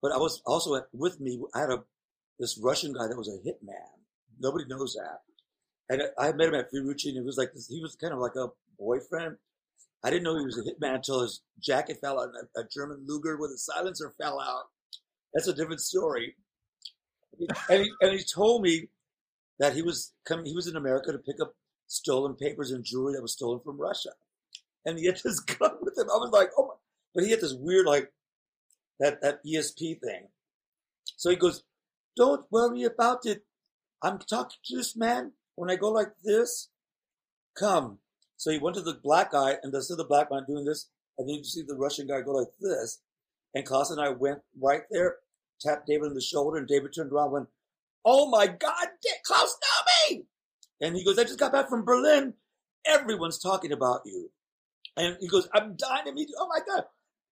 [0.05, 1.41] But I was also with me.
[1.55, 1.83] I had a
[2.39, 3.89] this Russian guy that was a hitman.
[4.39, 5.21] Nobody knows that.
[5.89, 8.19] And I met him at Fiorucci, and it was like this, he was kind of
[8.19, 9.37] like a boyfriend.
[10.05, 12.69] I didn't know he was a hitman until his jacket fell out, and a, a
[12.69, 14.65] German Luger with a silencer fell out.
[15.33, 16.37] That's a different story.
[17.71, 18.89] And he, and he told me
[19.59, 20.45] that he was coming.
[20.45, 21.55] He was in America to pick up
[21.87, 24.11] stolen papers and jewelry that was stolen from Russia,
[24.85, 26.11] and he had this gun with him.
[26.11, 26.75] I was like, oh my!
[27.15, 28.13] But he had this weird like
[29.01, 30.29] that that ESP thing.
[31.17, 31.65] So he goes,
[32.17, 33.45] "Don't worry about it.
[34.03, 35.33] I'm talking to this man.
[35.55, 36.71] When I go like this,
[37.59, 38.01] come."
[38.37, 41.29] So he went to the black guy, and is the black man doing this, and
[41.29, 43.01] then you see the Russian guy go like this.
[43.55, 45.19] And Klaus and I went right there,
[45.61, 47.49] tapped David on the shoulder, and David turned around, and went,
[48.05, 48.89] "Oh my God,
[49.25, 49.57] Klaus,
[50.11, 50.27] Nomi!"
[50.81, 52.35] And he goes, "I just got back from Berlin.
[52.85, 54.33] Everyone's talking about you."
[54.97, 56.37] And he goes, "I'm dying to meet you.
[56.39, 56.87] Oh my God!"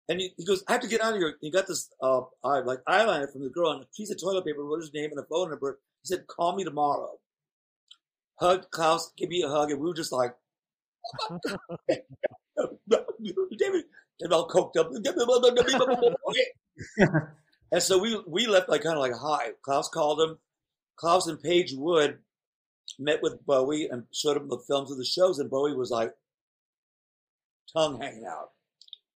[0.09, 2.23] And he, he goes, "I have to get out of here." He got this uh,
[2.45, 5.11] eye, like eyeliner from the girl on a piece of toilet paper, wrote his name
[5.11, 5.79] and a phone number.
[6.03, 7.19] He said, "Call me tomorrow."
[8.41, 10.35] Hug Klaus, give me a hug, and we were just like,
[13.59, 13.85] David,
[14.21, 14.91] and all coked up.
[17.73, 19.53] and so we we left like kind of like high.
[19.63, 20.39] Klaus called him.
[20.97, 22.19] Klaus and Paige Wood
[22.99, 26.13] met with Bowie and showed him the films of the shows, and Bowie was like
[27.73, 28.51] tongue hanging out.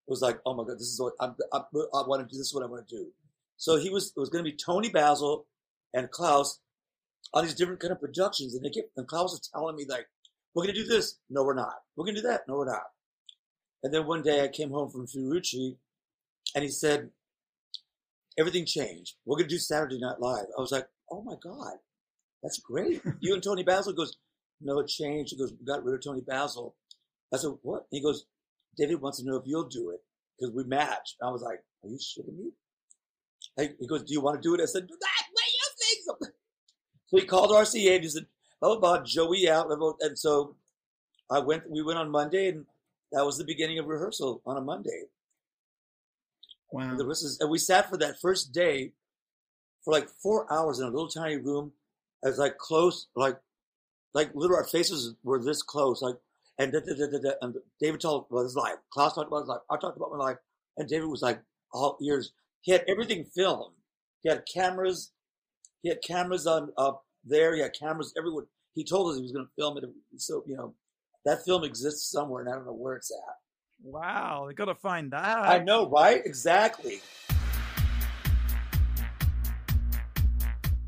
[0.07, 2.38] Was like, oh my god, this is what I'm, I, I want to do.
[2.38, 3.09] This is what I want to do.
[3.57, 4.12] So he was.
[4.16, 5.47] It was going to be Toni Basil
[5.92, 6.61] and Klaus
[7.35, 8.90] on these different kind of productions, and they kept.
[8.97, 10.07] And Klaus was telling me like,
[10.55, 11.19] we're going to do this.
[11.29, 11.75] No, we're not.
[11.97, 12.42] We're going to do that.
[12.49, 12.85] No, we're not.
[13.83, 15.77] And then one day I came home from Fiorucci
[16.55, 17.11] and he said,
[18.38, 19.14] everything changed.
[19.25, 20.47] We're going to do Saturday Night Live.
[20.57, 21.75] I was like, oh my God,
[22.42, 23.03] that's great.
[23.21, 24.16] you and Toni Basil goes,
[24.61, 25.33] no, it changed.
[25.33, 26.75] He goes, we got rid of Toni Basil.
[27.33, 27.87] I said, what?
[27.90, 28.25] He goes,
[28.76, 30.00] David wants to know if you'll do it
[30.38, 31.16] because we matched.
[31.22, 32.50] I was like, are you shitting me?
[33.80, 34.60] He goes, do you want to do it?
[34.60, 36.32] I said, that way you think so.
[37.08, 38.26] So he called RCA and he said,
[38.60, 39.68] oh, about Joey out.
[40.00, 40.56] And so
[41.30, 42.66] I went, we went on Monday and
[43.12, 45.04] that was the beginning of rehearsal on a Monday.
[46.72, 46.90] wow.
[46.90, 48.90] And is, and we sat for that first day
[49.84, 51.72] for like four hours in a little tiny room.
[52.24, 53.38] Was like close, like,
[54.12, 56.16] like literally our faces were this close, like,
[56.59, 58.77] and, da, da, da, da, da, and David talked about his life.
[58.92, 59.61] Klaus talked about his life.
[59.71, 60.38] I talked about my life.
[60.79, 61.40] And David was like
[61.73, 62.33] all ears.
[62.62, 63.75] He had everything filmed.
[64.23, 65.12] He had cameras.
[65.83, 67.55] He had cameras on up there.
[67.55, 68.47] He had cameras everywhere.
[68.75, 69.85] He told us he was going to film it.
[70.16, 70.75] So, you know,
[71.27, 73.35] That film exists somewhere, and I don't know where it's at.
[73.83, 75.38] Wow, they got to find that.
[75.38, 76.23] I know, right?
[76.25, 77.01] Exactly.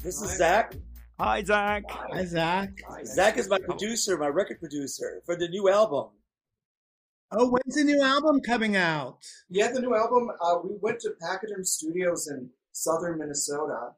[0.01, 0.75] This is Zach.
[1.21, 1.83] Hi, Zach.
[1.91, 2.71] Hi, Zach.
[3.05, 6.11] Zach is my producer, my record producer for the new album.
[7.33, 9.19] Oh, when's the new album coming out?
[9.51, 10.31] Yeah, the new album.
[10.41, 13.95] Uh, we went to Pachyderm Studios in southern Minnesota.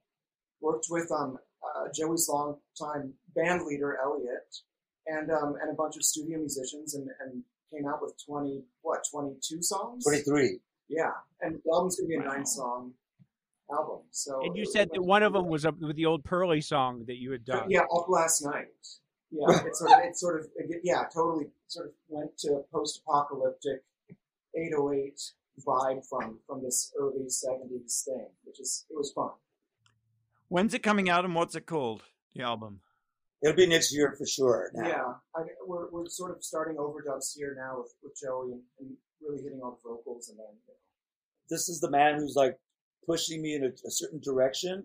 [0.63, 4.57] Worked with um, uh, Joey's longtime band leader Elliot,
[5.07, 9.05] and um, and a bunch of studio musicians, and, and came out with twenty what
[9.13, 10.05] twenty two songs.
[10.05, 10.59] 23.
[10.89, 11.11] Yeah,
[11.43, 12.95] and the album's gonna be a nine song
[13.73, 14.01] album.
[14.11, 17.05] So And you said that one of them was up with the old Pearly song
[17.07, 17.71] that you had done.
[17.71, 18.67] Yeah, up last night.
[19.31, 20.47] Yeah, it sort of, it sort of,
[20.83, 23.83] yeah, totally sort of went to a post-apocalyptic
[24.55, 25.21] 808
[25.67, 29.31] vibe from from this early 70s thing, which is it was fun.
[30.49, 32.03] When's it coming out and what's it called?
[32.35, 32.81] The album.
[33.43, 34.71] It'll be next year for sure.
[34.75, 34.89] Now.
[34.89, 38.97] Yeah, I, we're we're sort of starting overdubs here now with, with Joey and, and
[39.23, 40.75] really hitting all the vocals, and then you know,
[41.49, 42.59] This is the man who's like
[43.07, 44.85] pushing me in a, a certain direction,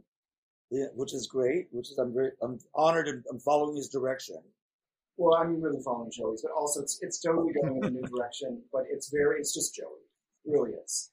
[0.72, 1.68] yeah, which is great.
[1.72, 4.38] Which is I'm very I'm honored and I'm following his direction.
[5.18, 8.08] well, I mean, really following Joey's, but also it's it's totally going in a new
[8.08, 8.62] direction.
[8.72, 10.04] But it's very, it's just Joey,
[10.46, 11.12] it really is.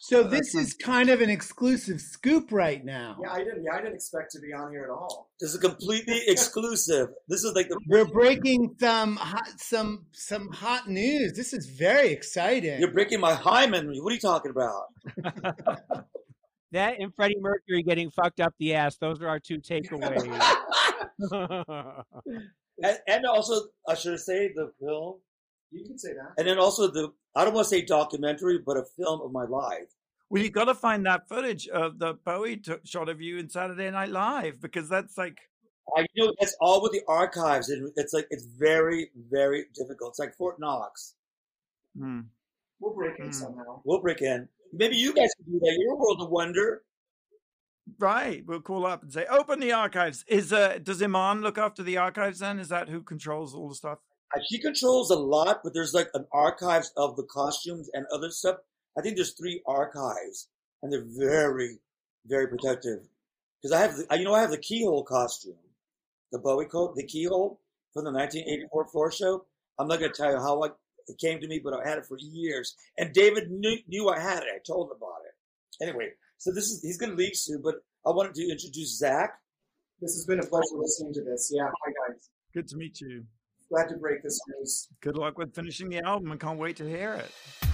[0.00, 3.16] So uh, this is kind of an exclusive scoop right now.
[3.20, 5.28] Yeah, I didn't, yeah, I didn't expect to be on here at all.
[5.40, 7.08] This is completely exclusive.
[7.26, 11.32] This is like the We're breaking some hot, some some hot news.
[11.34, 12.78] This is very exciting.
[12.78, 13.88] you're breaking my hymen.
[14.00, 14.84] What are you talking about?
[16.72, 18.96] That and Freddie Mercury getting fucked up the ass.
[18.96, 20.24] Those are our two takeaways.
[22.82, 25.16] and, and also, I should say the film,
[25.70, 26.32] You can say that.
[26.38, 29.44] and then also the I don't want to say documentary, but a film of my
[29.44, 29.88] life.
[30.30, 33.48] Well, you got to find that footage of the Bowie took shot of you in
[33.48, 35.38] Saturday Night Live because that's like
[35.96, 40.10] I you know it's all with the archives, and it's like it's very, very difficult.
[40.10, 41.14] It's like Fort Knox.
[41.98, 42.20] hmm.
[42.80, 43.32] We'll break in Hmm.
[43.32, 43.80] somehow.
[43.84, 44.48] We'll break in.
[44.72, 45.76] Maybe you guys can do that.
[45.78, 46.82] You're a world of wonder.
[47.98, 48.44] right.
[48.46, 51.96] We'll call up and say, "Open the archives." Is uh, does Iman look after the
[51.96, 52.40] archives?
[52.40, 53.98] Then is that who controls all the stuff?
[54.34, 58.30] Uh, She controls a lot, but there's like an archives of the costumes and other
[58.30, 58.56] stuff.
[58.98, 60.48] I think there's three archives,
[60.82, 61.78] and they're very,
[62.26, 63.08] very protective.
[63.62, 65.56] Because I have, the, you know, I have the keyhole costume,
[66.30, 67.60] the Bowie coat, the keyhole
[67.94, 69.46] from the 1984 floor show.
[69.78, 70.68] I'm not going to tell you how I,
[71.08, 72.74] it came to me, but I had it for years.
[72.96, 74.48] And David knew, knew I had it.
[74.54, 75.84] I told him about it.
[75.84, 79.38] Anyway, so this is he's going to leave soon, but I wanted to introduce Zach.
[80.00, 81.50] This has been a pleasure listening to this.
[81.54, 82.30] Yeah, hi guys.
[82.54, 83.24] Good to meet you.
[83.68, 84.88] Glad to break this news.
[85.02, 86.32] Good luck with finishing the album.
[86.32, 87.67] I can't wait to hear it.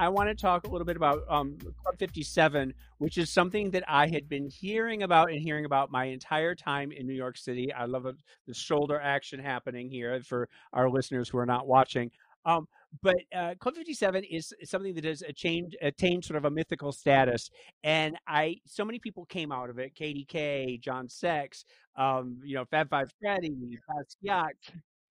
[0.00, 3.84] I want to talk a little bit about um, Club 57, which is something that
[3.86, 7.70] I had been hearing about and hearing about my entire time in New York City.
[7.70, 8.06] I love
[8.46, 12.10] the shoulder action happening here for our listeners who are not watching.
[12.46, 12.66] Um,
[13.02, 17.50] but uh, Club 57 is something that has attained, attained sort of a mythical status.
[17.84, 22.64] And I, so many people came out of it KDK, John Sex, um, you know,
[22.64, 23.52] Fab Five Freddy,
[23.90, 24.52] Basquiat.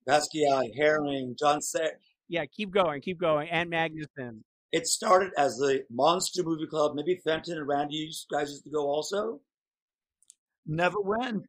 [0.08, 1.92] Basquiat, Haring, John Sex.
[2.28, 3.50] Yeah, keep going, keep going.
[3.50, 4.40] And Magnuson.
[4.72, 6.94] It started as the Monster Movie Club.
[6.96, 9.42] Maybe Fenton and Randy you guys used to go also.
[10.66, 11.44] Never went.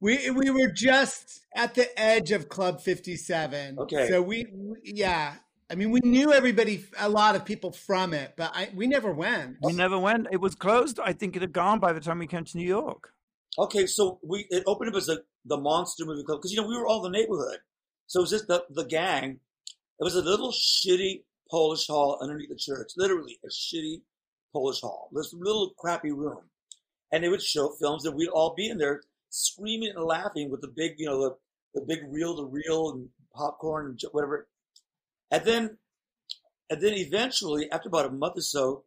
[0.00, 3.78] We we were just at the edge of Club 57.
[3.78, 4.08] Okay.
[4.08, 5.34] So we, we yeah.
[5.70, 9.12] I mean, we knew everybody, a lot of people from it, but I, we never
[9.12, 9.56] went.
[9.62, 10.26] We never went.
[10.30, 11.00] It was closed.
[11.02, 13.14] I think it had gone by the time we came to New York.
[13.58, 16.66] Okay, so we it opened up as a, the Monster Movie Club because you know
[16.66, 17.58] we were all in the neighborhood,
[18.06, 19.40] so it was just the the gang.
[20.00, 24.02] It was a little shitty Polish hall underneath the church, literally a shitty
[24.52, 26.42] Polish hall, this little crappy room,
[27.12, 30.60] and they would show films, and we'd all be in there screaming and laughing with
[30.60, 31.36] the big, you know, the
[31.74, 34.46] the big reel to reel and popcorn and whatever,
[35.30, 35.78] and then
[36.70, 38.84] and then eventually after about a month or so,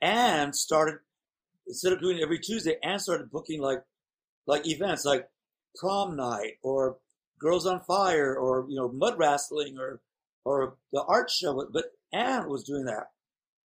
[0.00, 0.98] Anne started
[1.66, 3.82] instead of doing it every Tuesday, Anne started booking like
[4.46, 5.28] like events like
[5.74, 6.98] prom night or
[7.38, 10.00] girls on fire or you know mud wrestling or
[10.44, 11.68] or the art show.
[11.72, 13.10] But anne was doing that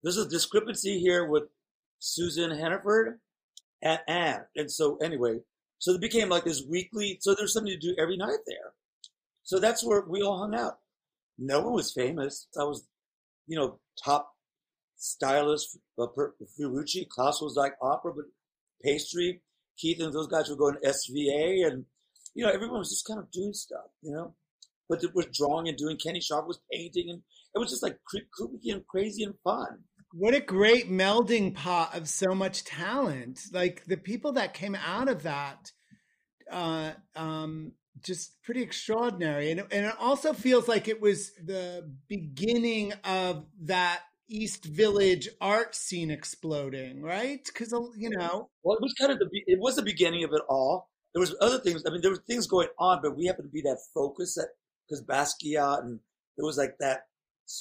[0.03, 1.43] there's a discrepancy here with
[1.99, 3.19] susan hannaford
[3.81, 5.39] and anne and so anyway
[5.77, 8.73] so it became like this weekly so there's something to do every night there
[9.43, 10.79] so that's where we all hung out
[11.38, 12.88] no one was famous i was
[13.47, 14.33] you know top
[14.99, 16.07] stylist uh,
[16.59, 17.07] Fiorucci.
[17.07, 18.25] Klaus was like opera, but
[18.83, 19.41] pastry.
[19.77, 21.85] Keith and those guys were going to SVA, and
[22.35, 24.35] you know everyone was just kind of doing stuff, you know.
[24.89, 25.97] But it was drawing and doing.
[25.97, 27.21] Kenny Scharf was painting, and
[27.55, 29.79] it was just like kooky and crazy and fun.
[30.12, 33.41] What a great melding pot of so much talent.
[33.51, 35.71] Like the people that came out of that,
[36.51, 39.51] uh, um, just pretty extraordinary.
[39.51, 45.75] And, and it also feels like it was the beginning of that East Village art
[45.75, 47.41] scene exploding, right?
[47.45, 50.41] Because, you know, Well, it was kind of the it was the beginning of it
[50.49, 50.89] all.
[51.13, 51.83] There was other things.
[51.85, 54.49] I mean, there were things going on, but we happened to be that focus that
[54.88, 55.99] because Basquiat and
[56.38, 57.01] it was like that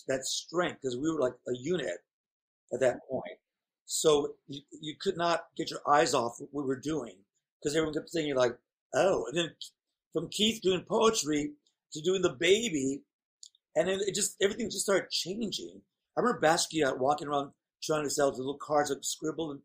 [0.09, 1.99] that strength because we were like a unit
[2.73, 3.39] at that point.
[3.87, 7.15] So you, you could not get your eyes off what we were doing
[7.59, 8.53] because everyone kept saying like,
[8.95, 9.51] oh, and then
[10.13, 11.53] from Keith doing poetry
[11.93, 13.03] to doing the baby,
[13.77, 15.81] and then it just everything just started changing.
[16.17, 19.61] I remember Basquiat walking around trying to sell the little cards like scribble and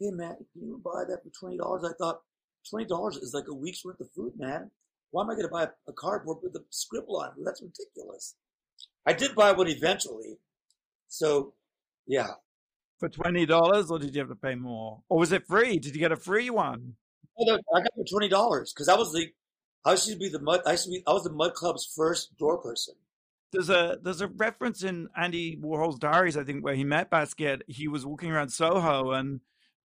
[0.00, 1.84] hey man, can you buy that for twenty dollars?
[1.84, 2.20] I thought
[2.68, 4.70] twenty dollars is like a week's worth of food, man.
[5.10, 7.44] Why am I going to buy a, a cardboard with a scribble on it?
[7.44, 8.34] That's ridiculous.
[9.06, 10.38] I did buy one eventually,
[11.08, 11.54] so
[12.06, 12.28] yeah.
[12.98, 15.78] For twenty dollars, or did you have to pay more, or was it free?
[15.78, 16.94] Did you get a free one?
[17.40, 17.44] I
[17.80, 19.28] got for twenty dollars because I was the
[19.84, 20.62] I used to be the mud.
[20.66, 22.94] I used to be I was the Mud Club's first door person.
[23.52, 27.62] There's a there's a reference in Andy Warhol's diaries, I think, where he met Basquiat.
[27.68, 29.40] He was walking around Soho and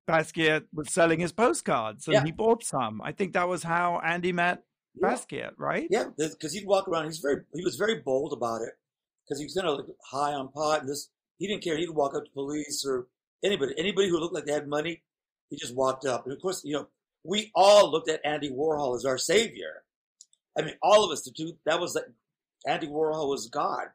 [0.10, 2.24] Basquiat was selling his postcards and Yeah.
[2.26, 3.02] he bought some.
[3.02, 4.64] I think that was how Andy met
[4.96, 5.10] Yeah.
[5.10, 5.88] Basquiat, right?
[5.90, 7.06] Yeah, because he'd walk around.
[7.06, 8.74] He's very he was very bold about it
[9.26, 11.10] because he was kind of like high on pot and this.
[11.38, 11.78] He didn't care.
[11.78, 13.08] He'd walk up to police or
[13.44, 15.02] anybody anybody who looked like they had money.
[15.50, 16.88] He just walked up, and of course, you know,
[17.24, 19.84] we all looked at Andy Warhol as our savior.
[20.58, 21.22] I mean, all of us.
[21.24, 22.06] The two that was like
[22.68, 23.88] Andy Warhol was God.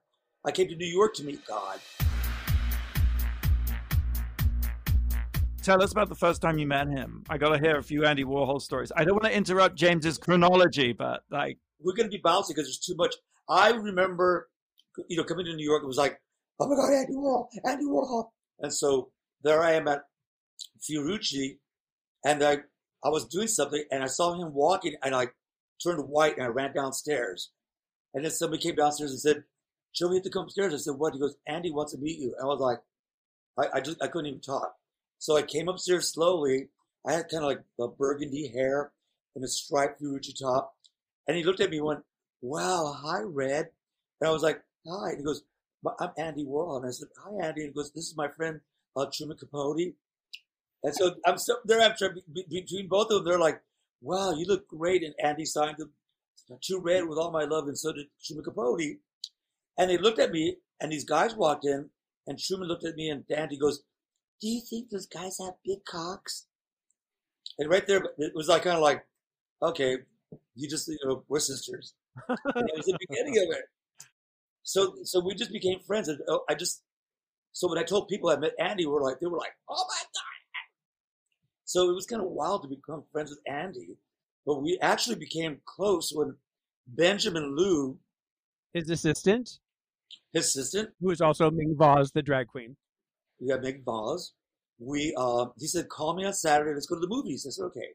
[0.45, 1.79] I came to New York to meet God.
[5.63, 7.25] Tell us about the first time you met him.
[7.29, 8.91] I got to hear a few Andy Warhol stories.
[8.97, 12.69] I don't want to interrupt James's chronology, but like, we're going to be bouncing because
[12.69, 13.15] there's too much.
[13.51, 14.49] I remember,
[15.09, 16.21] you know, coming to New York, it was like,
[16.61, 18.31] oh my God, Andy Warhol, Andy Warhol.
[18.61, 19.11] And so
[19.43, 20.03] there I am at
[20.81, 21.59] Fiorucci,
[22.25, 22.59] and I,
[23.05, 25.29] I was doing something, and I saw him walking, and I
[25.83, 27.51] turned white, and I ran downstairs.
[28.15, 29.45] And then somebody came downstairs and said,
[29.95, 30.75] Joe, we have to come upstairs.
[30.75, 31.15] I said, what?
[31.15, 32.35] He goes, Andy wants to meet you.
[32.39, 32.79] And I was like,
[33.59, 34.75] I, I just, I couldn't even talk.
[35.19, 36.69] So I came upstairs slowly.
[37.07, 38.93] I had kind of like a burgundy hair
[39.35, 40.75] and a striped Fiorucci top.
[41.27, 42.01] And he looked at me and went,
[42.41, 43.69] wow, hi, Red.
[44.21, 45.11] And I was like, hi.
[45.11, 45.43] And he goes,
[46.01, 46.79] I'm Andy Warhol.
[46.79, 47.63] And I said, hi, Andy.
[47.63, 48.61] And he goes, this is my friend,
[48.97, 49.95] uh, Truman Capote.
[50.83, 53.61] And so I'm so there after be- between both of them, they're like,
[54.01, 55.03] wow, you look great.
[55.03, 55.89] And Andy signed the
[56.63, 58.99] to Red with all my love, and so did Truman Capote.
[59.77, 61.91] And they looked at me, and these guys walked in,
[62.27, 63.83] and Truman looked at me, and Andy goes,
[64.41, 66.47] do you think those guys have big cocks?
[67.59, 69.05] And right there, it was like kind of like,
[69.61, 69.99] okay,
[70.55, 71.95] you just, you know, we're sisters.
[72.29, 72.39] It
[72.77, 73.65] was the beginning of it.
[74.69, 76.09] So, so we just became friends.
[76.09, 76.83] And oh, I just,
[77.53, 79.87] so when I told people I met Andy, we were like, they were like, oh
[79.89, 80.69] my God.
[81.65, 83.97] So it was kind of wild to become friends with Andy.
[84.45, 86.37] But we actually became close when
[86.87, 87.99] Benjamin Liu,
[88.75, 89.59] His assistant,
[90.35, 92.77] his assistant, who is also Ming Vauze, the drag queen.
[93.41, 94.33] we got Meg Vaz.
[94.79, 96.75] We, uh, he said, call me on Saturday.
[96.75, 97.47] Let's go to the movies.
[97.47, 97.89] I said, okay.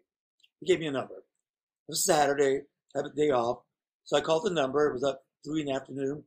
[0.60, 1.18] He gave me a number.
[1.18, 2.62] It was Saturday.
[2.96, 3.60] I have a day off.
[4.06, 4.88] So I called the number.
[4.88, 6.24] It was up three in the afternoon.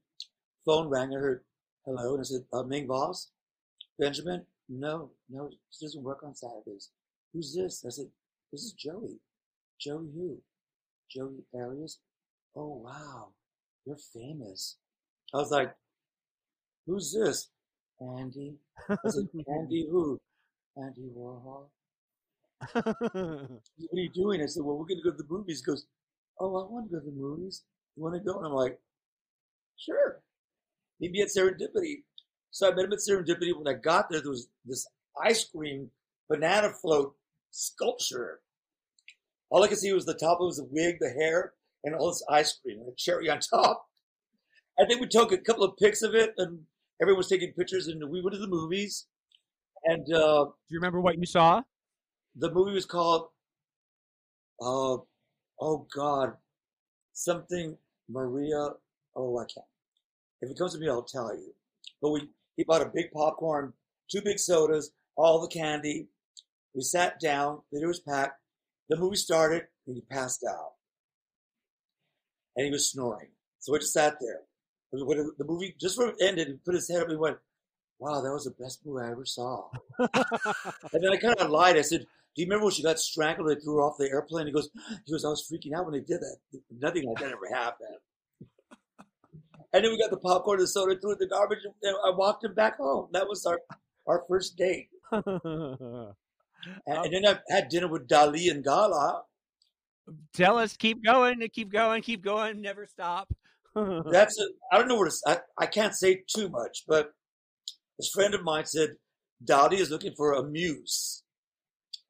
[0.67, 1.15] Phone rang.
[1.15, 1.45] I heard,
[1.87, 2.15] hello.
[2.15, 3.31] And I said, uh, Ming Vauze?
[3.99, 4.47] Benjamin?
[4.69, 6.91] No, no, he doesn't work on Saturdays.
[7.33, 7.85] Who's this?
[7.87, 8.09] I said,
[8.53, 9.21] this is Joey.
[9.81, 10.39] Joey who?
[11.11, 11.99] Joey Arias?
[12.57, 13.29] Oh, wow.
[13.87, 14.77] You're famous.
[15.35, 15.75] I was like,
[16.87, 17.49] who's this?
[18.01, 18.57] Andy.
[18.89, 20.21] I said, Andy who?
[20.77, 21.69] Andy Warhol.
[23.79, 24.43] What are you doing?
[24.43, 25.61] I said, well, we're going to go to the movies.
[25.61, 25.87] He goes,
[26.41, 27.63] oh, I want to go to the movies.
[27.97, 28.39] You want to go?
[28.39, 28.79] And I'm like,
[29.79, 30.23] sure.
[31.01, 32.03] Me at Serendipity.
[32.51, 33.57] So I met him at Serendipity.
[33.57, 34.87] When I got there, there was this
[35.23, 35.91] ice cream
[36.29, 37.15] banana float
[37.51, 38.41] sculpture.
[39.51, 40.39] All I could see was the top.
[40.41, 41.53] It was the wig, the hair,
[41.85, 43.87] and all this ice cream, and a cherry on top.
[44.79, 46.61] I think we took a couple of pics of it, and
[47.01, 49.07] everyone was taking pictures, and we went to the movies.
[49.85, 51.63] And uh, Do you remember what you saw?
[52.39, 53.29] the movie was called
[54.61, 54.99] uh
[55.61, 56.35] oh god
[57.15, 57.79] something
[58.11, 58.69] maria
[59.15, 59.67] oh i can't
[60.43, 61.55] if it comes to me i'll tell you
[62.01, 63.73] but we he bought a big popcorn
[64.11, 66.09] two big sodas all the candy
[66.75, 68.41] we sat down the theater was packed
[68.89, 70.73] the movie started and he passed out
[72.57, 74.43] and he was snoring so we just sat there
[74.91, 77.39] when the movie just when it ended he put his head up and he went
[77.99, 79.69] wow that was the best movie i ever saw
[80.93, 81.77] and then I kind of lied.
[81.77, 83.49] I said, "Do you remember when she got strangled?
[83.49, 84.69] They threw her off the airplane." He goes,
[85.05, 86.37] "He goes, I was freaking out when they did that.
[86.71, 87.97] Nothing like that ever happened."
[89.77, 91.97] And then we got the popcorn and the soda, threw it in the garbage, and
[92.07, 93.09] I walked him back home.
[93.13, 93.61] That was our
[94.07, 94.89] our first date.
[96.67, 99.23] Uh, and, and then I had dinner with Dali and Gala,
[100.33, 103.33] Tell us, keep going, keep going, keep going, never stop.
[103.75, 104.49] That's it.
[104.73, 107.13] I don't know what to, I can't say too much, but
[107.99, 108.91] this friend of mine said
[109.45, 111.23] Dali is looking for a muse.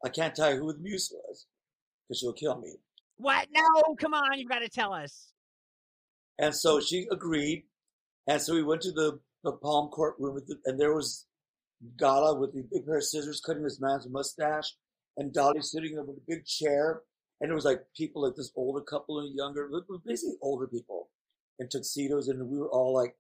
[0.05, 1.47] I can't tell you who the muse was
[2.09, 2.75] because she'll kill me.
[3.17, 3.49] what?
[3.53, 5.33] No, come on, you've got to tell us.
[6.39, 7.65] And so she agreed.
[8.27, 11.27] And so we went to the, the Palm Court room, the, and there was
[11.99, 14.73] Gala with the big pair of scissors cutting his man's mustache,
[15.17, 17.03] and Dali sitting with a big chair.
[17.41, 19.71] And it was like people like this older couple and younger,
[20.05, 21.11] basically older people
[21.59, 23.15] in tuxedos, and we were all like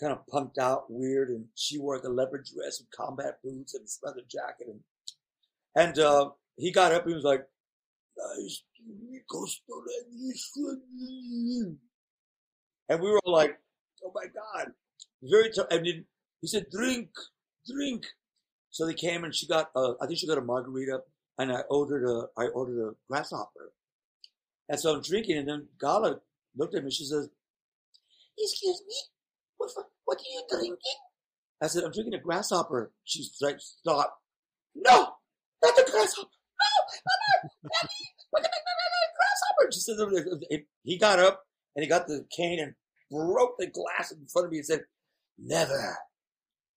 [0.00, 1.28] kind of punked out, weird.
[1.28, 4.68] And she wore like a leopard dress with combat boots and a leather jacket.
[4.68, 4.80] And,
[5.76, 7.46] and uh, he got up and he was like,
[8.16, 9.22] "Nice to meet
[10.92, 11.76] you."
[12.88, 13.58] And we were all like,
[14.04, 14.72] oh my God.
[15.22, 15.66] Very tough.
[15.70, 16.04] And then
[16.40, 17.10] he said, drink,
[17.66, 18.04] drink.
[18.70, 21.00] So they came and she got, uh, I think she got a margarita
[21.38, 23.72] and I ordered a, I ordered a grasshopper.
[24.68, 26.20] And so I'm drinking and then Gala
[26.56, 26.90] looked at me.
[26.90, 27.28] She says,
[28.38, 28.94] excuse me,
[29.56, 29.70] what,
[30.04, 30.78] what are you drinking?
[31.62, 32.92] I said, I'm drinking a grasshopper.
[33.04, 34.18] She's like, stop.
[34.74, 35.14] No,
[35.62, 36.28] not the grasshopper.
[36.28, 38.48] No, at the
[39.16, 39.72] grasshopper.
[39.72, 39.96] She said,
[40.82, 42.74] he got up and he got the cane and
[43.10, 44.84] broke the glass in front of me and said,
[45.38, 45.96] Never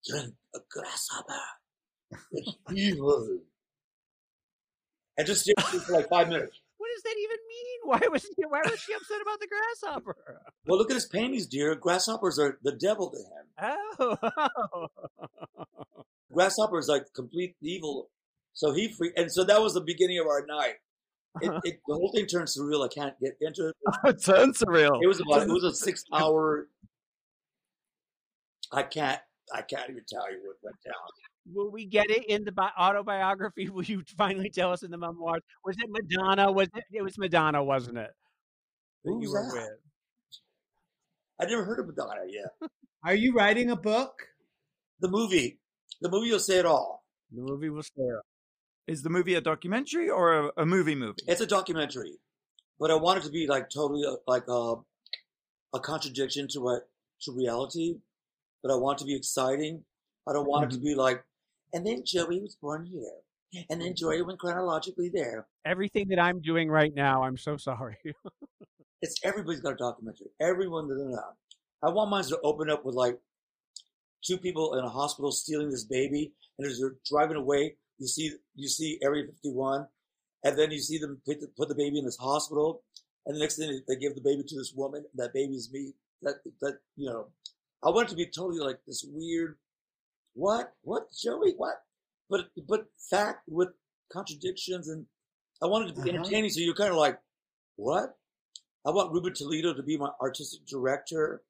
[0.10, 1.34] drink a grasshopper.
[2.32, 3.40] It's evil.
[5.18, 6.60] And just stared for like five minutes.
[6.80, 7.80] What does that even mean?
[7.84, 10.16] Why was he, why was she upset about the grasshopper?
[10.68, 11.74] Well, look at his panties, dear.
[11.74, 14.18] Grasshoppers are the devil to him.
[14.22, 14.88] Oh,
[16.32, 18.10] Grasshopper is like complete evil.
[18.54, 20.76] So he free, and so that was the beginning of our night.
[21.42, 22.86] It, it, the whole thing turned surreal.
[22.86, 23.76] I can't get into it.
[24.06, 25.00] it turns surreal.
[25.02, 26.68] It was about, it was a six hour.
[28.72, 29.20] I can't.
[29.54, 31.54] I can't even tell you what went down.
[31.54, 33.70] will we get it in the bi- autobiography?
[33.74, 35.42] Will you finally tell us in the memoirs?
[35.64, 36.52] Was it Madonna?
[36.52, 36.84] Was it?
[36.92, 38.12] It was Madonna, wasn't it?
[39.06, 39.54] That Who's you were that?
[39.54, 39.80] with.
[41.40, 42.70] I never heard of Madonna yet.
[43.06, 44.28] Are you writing a book?
[45.00, 45.60] The movie,
[46.02, 47.06] the movie will say it all.
[47.32, 48.22] The movie was there.
[48.88, 51.20] Is the movie a documentary or a, a movie movie?
[51.28, 52.20] It's a documentary,
[52.80, 54.76] but I want it to be like totally uh, like a,
[55.74, 56.84] a contradiction to what
[57.24, 57.98] to reality.
[58.64, 59.84] But I want it to be exciting.
[60.28, 61.24] I don't want it to be like,
[61.74, 65.48] and then Joey was born here, and then Joey went chronologically there.
[65.66, 67.98] Everything that I'm doing right now, I'm so sorry.
[69.00, 70.32] It's everybody's got a documentary.
[70.42, 71.22] Everyone that know.
[71.84, 73.20] I want mine to open up with like
[74.26, 78.32] two people in a hospital stealing this baby, and as they're driving away, you see
[78.56, 79.88] you see Area 51,
[80.44, 82.84] and then you see them put the, put the baby in this hospital,
[83.26, 85.06] and the next thing they give the baby to this woman.
[85.12, 85.94] And that baby's me.
[86.22, 87.28] That that you know,
[87.84, 89.58] I want it to be totally like this weird.
[90.34, 91.82] What what Joey what?
[92.30, 93.70] But but fact with
[94.12, 95.06] contradictions, and
[95.62, 96.20] I want it to be Uh-huh.
[96.20, 96.50] entertaining.
[96.50, 97.20] So you're kind of like,
[97.76, 98.18] what?
[98.86, 101.44] I want Ruben Toledo to be my artistic director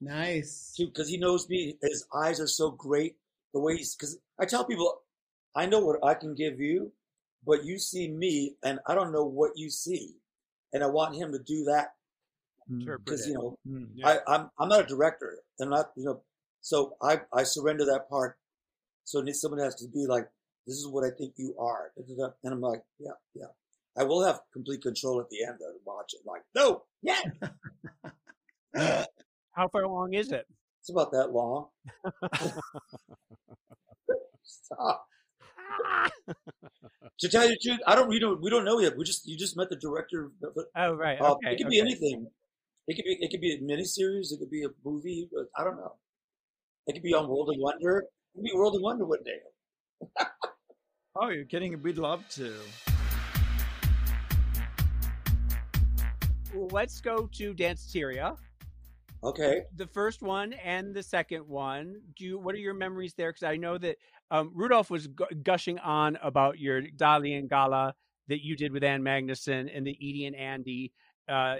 [0.00, 0.74] Nice.
[0.76, 1.78] too, because he knows me.
[1.82, 3.16] His eyes are so great.
[3.52, 5.02] The way he's, because I tell people,
[5.54, 6.92] I know what I can give you,
[7.46, 10.16] but you see me, and I don't know what you see,
[10.72, 11.94] and I want him to do that
[12.68, 14.08] because you know Mm, yeah.
[14.08, 15.38] I, I'm I'm not a director.
[15.60, 16.22] I'm not you know,
[16.60, 18.38] so I I surrender that part.
[19.04, 20.28] So it needs someone has to be like,
[20.66, 23.46] this is what I think you are, and I'm like, yeah, yeah.
[23.96, 26.26] I will have complete control at the end though to watch it.
[26.26, 27.20] Like, no, yeah,
[29.52, 30.48] How far long is it?
[30.80, 31.68] it's about that long.
[34.42, 35.06] Stop.
[37.20, 38.08] To tell you the truth, I don't.
[38.08, 38.42] We don't.
[38.42, 38.96] We don't know yet.
[38.96, 39.26] We just.
[39.28, 40.32] You just met the director.
[40.74, 41.20] Oh, right.
[41.20, 41.52] uh, Okay.
[41.52, 42.26] it could be anything.
[42.88, 43.16] It could be.
[43.20, 44.32] It could be a miniseries.
[44.32, 45.28] It could be a movie.
[45.32, 45.94] But I don't know.
[46.88, 47.98] It could be on World of Wonder.
[47.98, 49.38] It could be World of Wonder one day.
[51.16, 51.80] Oh, you're kidding?
[51.80, 52.52] We'd love to.
[56.52, 58.36] Well, let's go to Danceteria.
[59.22, 59.62] Okay.
[59.76, 62.00] The first one and the second one.
[62.16, 63.30] Do you, what are your memories there?
[63.32, 63.96] Because I know that
[64.34, 67.94] um, Rudolph was gu- gushing on about your Dali and Gala
[68.28, 70.92] that you did with Ann Magnuson and the Edie and Andy
[71.28, 71.56] uh,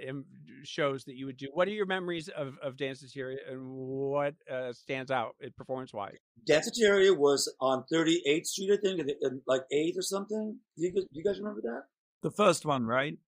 [0.64, 1.48] shows that you would do.
[1.52, 6.16] What are your memories of, of Danceteria and what uh, stands out performance wise?
[6.48, 10.56] Danceteria was on 38th Street, I think, in, in like 8th or something.
[10.76, 11.82] Do you, guys- do you guys remember that?
[12.22, 13.18] The first one, right?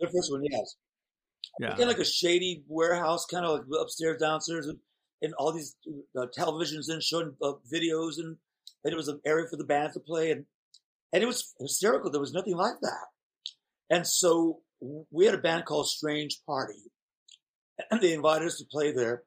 [0.00, 0.76] The first one, yes.
[1.60, 1.70] Yeah.
[1.70, 4.78] Kind of like a shady warehouse, kind of like upstairs, downstairs, and,
[5.22, 5.76] and all these
[6.18, 8.36] uh, televisions and showing uh, videos, and,
[8.84, 10.46] and it was an area for the band to play, and
[11.12, 12.10] and it was hysterical.
[12.10, 13.06] There was nothing like that,
[13.90, 14.60] and so
[15.10, 16.90] we had a band called Strange Party,
[17.90, 19.24] and they invited us to play there,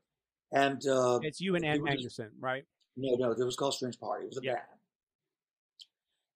[0.51, 2.65] and uh, It's you and Ann Magnuson, right?
[2.95, 4.25] no, no, it was called Strange Party.
[4.25, 4.53] It was a Yeah.
[4.55, 4.65] band.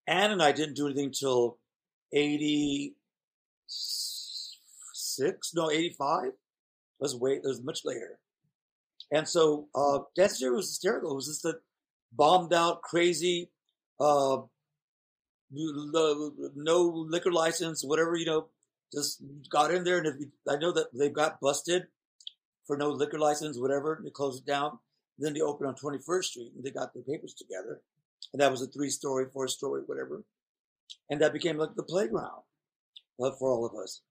[0.08, 1.60] Ann and I didn't do anything till
[3.68, 6.26] six, no, 85.
[6.28, 6.34] It
[7.00, 8.20] was way, it was much later.
[9.12, 11.12] And so, uh, Theory was hysterical.
[11.12, 11.60] It was just a
[12.12, 13.50] bombed out, crazy,
[14.00, 14.38] uh,
[15.52, 18.48] no liquor license, whatever, you know,
[18.94, 20.00] just got in there.
[20.00, 21.88] And I know that they got busted
[22.66, 24.80] for no liquor license, whatever, and they closed it down.
[25.18, 27.82] Then they opened on 21st Street and they got their papers together.
[28.34, 30.24] And that was a three story, four story, whatever.
[31.10, 32.44] And that became like the playground
[33.22, 34.02] uh, for all of us.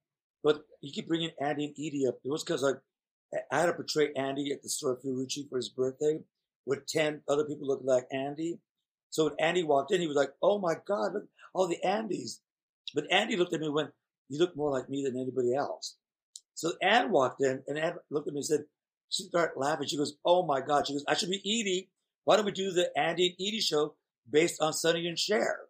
[0.43, 2.19] But you keep bringing Andy and Edie up.
[2.25, 6.21] It was because I, had to portray Andy at the store Fiorucci for his birthday
[6.67, 8.59] with 10 other people looking like Andy.
[9.11, 12.39] So when Andy walked in, he was like, Oh my God, look, all the Andys.
[12.95, 13.91] But Andy looked at me and went,
[14.29, 15.97] You look more like me than anybody else.
[16.55, 18.65] So Ann walked in and Ann looked at me and said,
[19.09, 19.87] She started laughing.
[19.87, 20.87] She goes, Oh my God.
[20.87, 21.91] She goes, I should be Edie.
[22.25, 23.95] Why don't we do the Andy and Edie show
[24.31, 25.61] based on Sonny and Cher?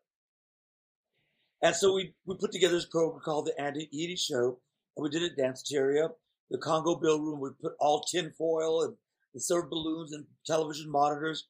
[1.62, 4.58] And so we, we put together this program called the Andy and Edie Show,
[4.96, 6.10] and we did it at Danceteria,
[6.50, 7.40] the Congo Bill Room.
[7.40, 8.94] We put all tin foil and,
[9.34, 11.46] and silver balloons and television monitors.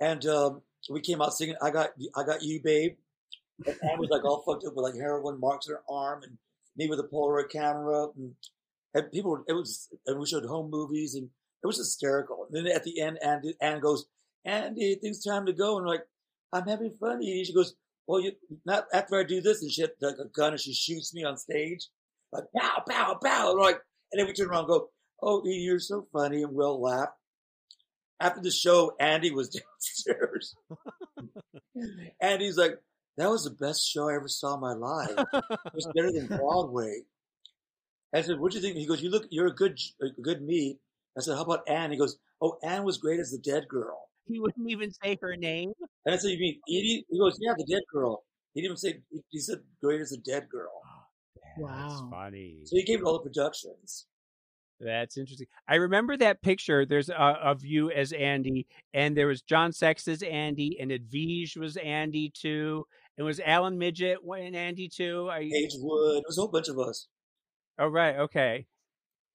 [0.00, 2.96] And um, we came out singing "I Got I Got You, Babe."
[3.66, 6.38] And Ann was like all fucked up with like heroin marks on her arm, and
[6.76, 8.32] me with a Polaroid camera, and,
[8.94, 9.44] and people.
[9.46, 11.28] It was, and we showed home movies, and
[11.62, 12.46] it was hysterical.
[12.50, 14.06] And then at the end, Andy, Ann goes,
[14.44, 16.06] "Andy, I think it's time to go." And I'm like,
[16.52, 17.44] "I'm having fun." Edie.
[17.44, 17.74] She goes,
[18.06, 18.32] "Well, you
[18.64, 21.24] not after I do this," and she had like a gun, and she shoots me
[21.24, 21.88] on stage,
[22.32, 23.50] like pow, pow, pow.
[23.50, 23.80] And, like,
[24.12, 24.88] and then we turn around and go,
[25.22, 27.10] "Oh, Edie, you're so funny," and we'll laugh.
[28.20, 29.48] After the show, Andy was
[30.06, 30.54] downstairs.
[32.20, 32.78] Andy's like,
[33.16, 35.10] that was the best show I ever saw in my life.
[35.32, 37.00] It was better than Broadway.
[38.14, 38.76] I said, what do you think?
[38.76, 40.78] He goes, you look, you're a good, a good me.
[41.16, 41.90] I said, how about Ann?
[41.92, 44.08] He goes, oh, Ann was great as the dead girl.
[44.26, 45.72] He wouldn't even say her name.
[46.04, 47.06] And I said, you mean Edie?
[47.10, 48.24] He goes, yeah, the dead girl.
[48.54, 49.00] He didn't even say,
[49.30, 50.72] he said great as the dead girl.
[50.84, 51.02] Oh,
[51.36, 52.08] that's Wow.
[52.10, 52.60] funny.
[52.64, 54.06] So he gave it all the productions.
[54.80, 55.46] That's interesting.
[55.68, 56.86] I remember that picture.
[56.86, 61.56] There's uh, of you as Andy, and there was John Sex as Andy, and Edwige
[61.58, 62.86] was Andy too,
[63.18, 65.28] and was Allen Midgette and Andy too.
[65.30, 67.08] Are you, Paige Wood, it was a whole bunch of us.
[67.78, 68.66] oh right, okay.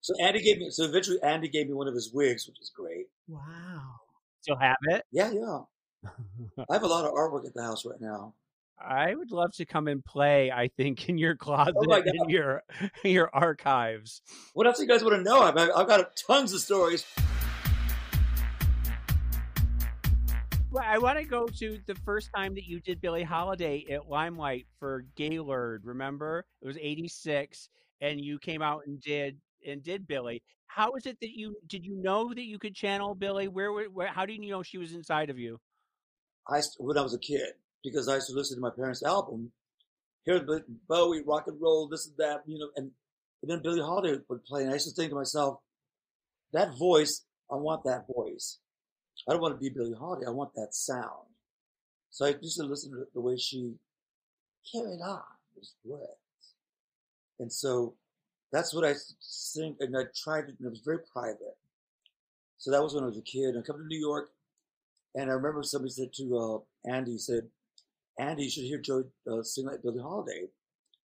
[0.02, 2.72] So Andy gave me, so eventually Andy gave me one of his wigs, which is
[2.76, 3.08] great.
[3.28, 3.96] Wow.
[4.42, 5.04] Still have it.
[5.12, 5.60] Yeah, yeah.
[6.70, 8.34] I have a lot of artwork at the house right now.
[8.80, 10.52] I would love to come and play.
[10.52, 12.64] I think in your oh closet, Oh in your
[13.04, 14.22] your archives.
[14.54, 15.42] What else do you guys want to know?
[15.42, 17.06] I've, I've got tons of stories.
[20.72, 24.10] Well, I want to go to the first time that you did Billie Holiday at
[24.10, 25.84] Limelight for Gaylord.
[25.86, 27.70] Remember, it was '86,
[28.02, 30.44] and you came out and did and did Billie.
[30.68, 33.48] How is it that you did you know that you could channel Billie?
[33.48, 35.60] Where, where, where how do you know she was inside of you?
[36.50, 37.54] I when I was a kid
[37.86, 39.52] because I used to listen to my parents' album,
[40.26, 40.46] hear
[40.90, 42.92] Bowie, rock and roll, this and that, you know, and,
[43.42, 45.60] and then Billie Holiday would play, and I used to think to myself,
[46.52, 48.60] that voice, I want that voice.
[49.30, 50.26] I don't want to be Billie Holiday.
[50.28, 51.30] I want that sound.
[52.10, 53.76] So I used to listen to the way she
[54.72, 55.22] carried on.
[55.56, 56.02] Was great.
[57.40, 57.96] And so
[58.52, 58.94] that's what I
[59.54, 61.58] think, and I tried it, and it was very private.
[62.58, 63.56] So that was when I was a kid.
[63.58, 64.30] I come to New York,
[65.14, 67.48] and I remember somebody said to uh, Andy, he said,
[68.18, 70.46] Andy, you should hear Joe uh, sing like Billie Holiday.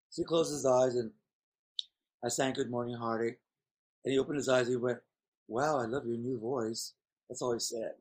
[0.10, 1.12] So he closed his eyes, and
[2.24, 3.38] I sang Good Morning Heartache.
[4.03, 4.99] And he opened his eyes, and he went,
[5.47, 6.93] Wow, I love your new voice.
[7.28, 7.93] That's all he said.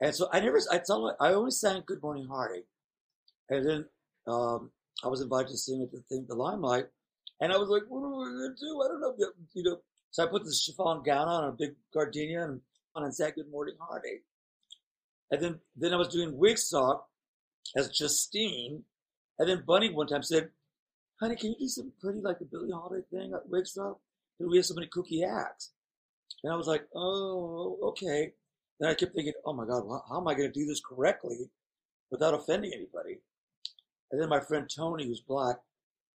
[0.00, 2.66] And so I never, I tell I always sang Good Morning Heartache.
[3.48, 3.84] And then
[4.26, 4.70] um,
[5.04, 6.86] I was invited to sing at the thing, the Limelight.
[7.40, 8.82] And I was like, what am I going to do?
[8.82, 9.14] I don't know.
[9.54, 9.78] You know.
[10.10, 12.60] So I put this chiffon gown on, a big gardenia, and,
[12.94, 14.24] and sang Good Morning Heartache.
[15.30, 17.00] And then, then I was doing Wigstock
[17.76, 18.82] as Justine.
[19.38, 20.50] And then Bunny one time said,
[21.20, 23.96] honey, can you do something pretty like the Billie Holiday thing at Wigstock?
[24.38, 25.72] Because we have so many kooky acts.
[26.42, 28.32] And I was like, oh, okay.
[28.78, 30.80] Then I kept thinking, oh my God, well, how am I going to do this
[30.80, 31.50] correctly
[32.10, 33.18] without offending anybody?
[34.10, 35.56] And then my friend Tony, who's black,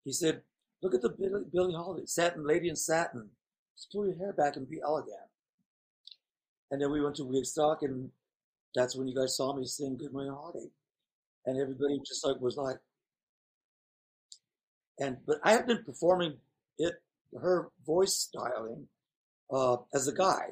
[0.04, 0.42] he said,
[0.82, 3.28] look at the Billie, Billie Holiday, satin, lady in satin.
[3.76, 5.16] Just pull your hair back and be elegant.
[6.70, 8.10] And then we went to Wigstock, and
[8.74, 10.66] that's when you guys saw me sing Good Morning Holiday.
[11.46, 12.76] And everybody just like was like,
[14.98, 16.36] and but I have been performing
[16.78, 16.94] it,
[17.40, 18.88] her voice styling,
[19.50, 20.48] uh, as a guy.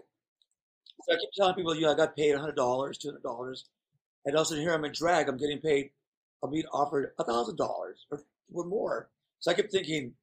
[1.03, 3.66] So I keep telling people, you know, I got paid hundred dollars, two hundred dollars,
[4.24, 5.91] and also here I'm in drag, I'm getting paid,
[6.43, 8.22] I'm being offered a thousand dollars or
[8.55, 9.11] or more.
[9.41, 10.14] So I kept thinking,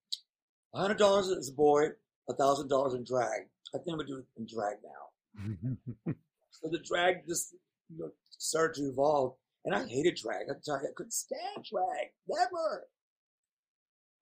[0.73, 1.89] hundred dollars as a boy,
[2.29, 3.41] a thousand dollars in drag.
[3.75, 6.13] I think I'm gonna do it in drag now.
[6.63, 7.55] So the drag just
[7.89, 9.33] you know, started to evolve,
[9.65, 10.47] and I hated drag.
[10.49, 12.87] I tell you, I couldn't stand drag, never.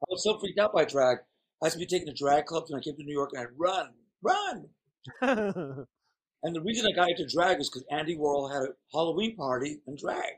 [0.03, 1.19] I was so freaked out by drag.
[1.61, 3.41] I used to be taking a drag clubs when I came to New York, and
[3.41, 3.89] I'd run,
[4.23, 5.85] run.
[6.43, 9.79] And the reason I got into drag is because Andy Warhol had a Halloween party
[9.85, 10.33] in drag.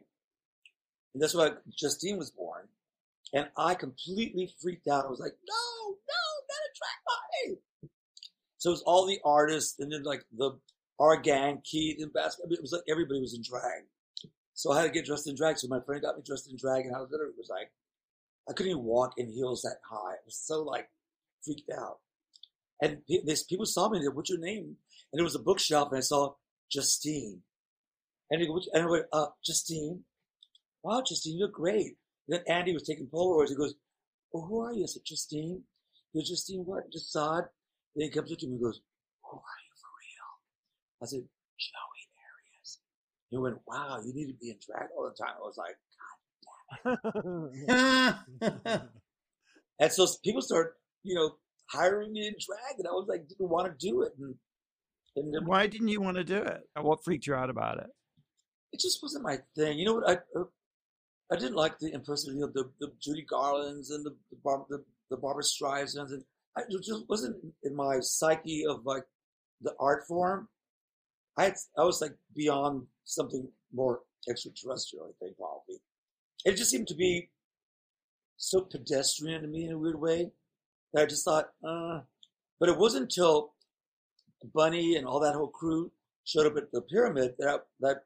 [1.14, 2.68] And that's why Justine was born.
[3.34, 5.06] And I completely freaked out.
[5.06, 7.62] I was like, no, no, not a drag party.
[8.58, 10.58] So it was all the artists and then like the
[11.00, 12.40] our gang, Keith and Bass.
[12.44, 13.84] I mean, it was like everybody was in drag.
[14.54, 15.58] So I had to get dressed in drag.
[15.58, 17.72] So my friend got me dressed in drag and I literally was like,
[18.50, 20.14] I couldn't even walk in heels that high.
[20.14, 20.90] I was so like
[21.44, 22.00] freaked out.
[22.82, 24.76] And this people saw me and said, what's your name?
[25.12, 26.34] And there was a bookshelf and I saw
[26.72, 27.42] Justine.
[28.30, 30.04] And, he, goes- and I went, uh, Justine?
[30.84, 31.98] Wow, Justine, you look great.
[32.28, 33.50] And then Andy was taking Polaroids.
[33.50, 33.76] He goes,
[34.32, 34.84] well, who are you?
[34.84, 35.64] I said, Justine.
[36.14, 36.92] Goes, Justine what?
[36.92, 37.46] Just Sod?
[37.96, 38.82] Then he comes up to me and goes,
[39.24, 41.04] who are you for real?
[41.04, 41.24] I said,
[41.60, 41.93] Joey.
[43.34, 45.34] He went, wow, you need to be in drag all the time.
[45.38, 45.76] I was like,
[46.84, 46.98] God
[48.42, 48.82] damn it.
[49.80, 50.74] and so people started,
[51.04, 51.36] you know,
[51.68, 54.14] hiring me in drag, and I was like, didn't want to do it.
[54.20, 54.36] And,
[55.16, 56.62] and then Why didn't you want to do it?
[56.80, 57.88] What freaked you out about it?
[58.74, 59.78] it just wasn't my thing.
[59.78, 60.10] You know what?
[60.10, 60.44] I uh,
[61.32, 64.84] I didn't like the impersonation of the, the Judy Garlands and the the, Bar, the
[65.10, 66.24] the Barbara Streisands, and
[66.58, 69.04] I, it just wasn't in my psyche of like
[69.62, 70.50] the art form.
[71.38, 75.06] I had, I was like beyond something more extraterrestrial.
[75.06, 75.82] I think probably
[76.46, 77.30] it just seemed to be
[78.38, 80.32] so pedestrian to me in a weird way
[80.94, 82.02] that I just thought, uh.
[82.60, 83.54] But it wasn't until
[84.54, 85.92] Bunny and all that whole crew
[86.24, 87.98] showed up at the pyramid that I, that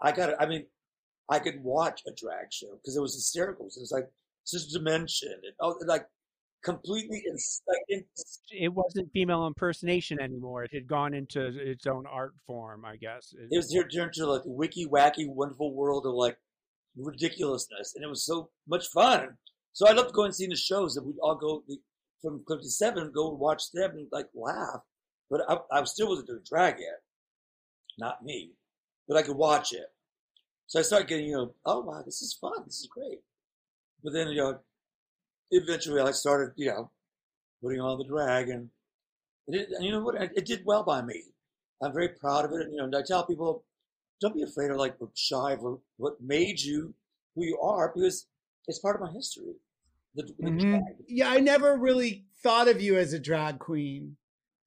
[0.00, 0.36] I got it.
[0.40, 0.66] I mean,
[1.28, 3.66] I could watch a drag show because it was hysterical.
[3.66, 4.08] It was like
[4.42, 6.06] it's just Dimension and oh, like
[6.62, 7.22] completely
[7.66, 8.04] like
[8.50, 10.64] it wasn't female impersonation anymore.
[10.64, 13.34] It had gone into its own art form, I guess.
[13.50, 16.38] it was turned turned to like a wiki wacky wonderful world of like
[16.96, 19.36] ridiculousness, and it was so much fun.
[19.72, 21.62] So I loved going and seeing the shows, and we'd all go
[22.20, 24.80] from Club to Seven, go and watch them and like laugh.
[25.30, 27.00] But I, I still wasn't doing drag yet,
[27.98, 28.52] not me,
[29.06, 29.86] but I could watch it.
[30.66, 33.20] So I started getting, you know, oh wow, this is fun, this is great.
[34.02, 34.60] But then, you know,
[35.50, 36.90] eventually I started, you know,
[37.62, 38.70] putting on the drag, and
[39.48, 40.16] it, and you know what?
[40.20, 41.22] It, it did well by me.
[41.82, 42.62] I'm very proud of it.
[42.62, 43.64] And, you know, and I tell people,
[44.20, 45.60] don't be afraid or like or shy of
[45.96, 46.94] what made you
[47.34, 48.26] who you are because
[48.66, 49.54] it's part of my history.
[50.14, 50.60] The, the Mhm.
[50.70, 50.82] drag.
[51.06, 54.16] Yeah, I never really thought of you as a drag queen.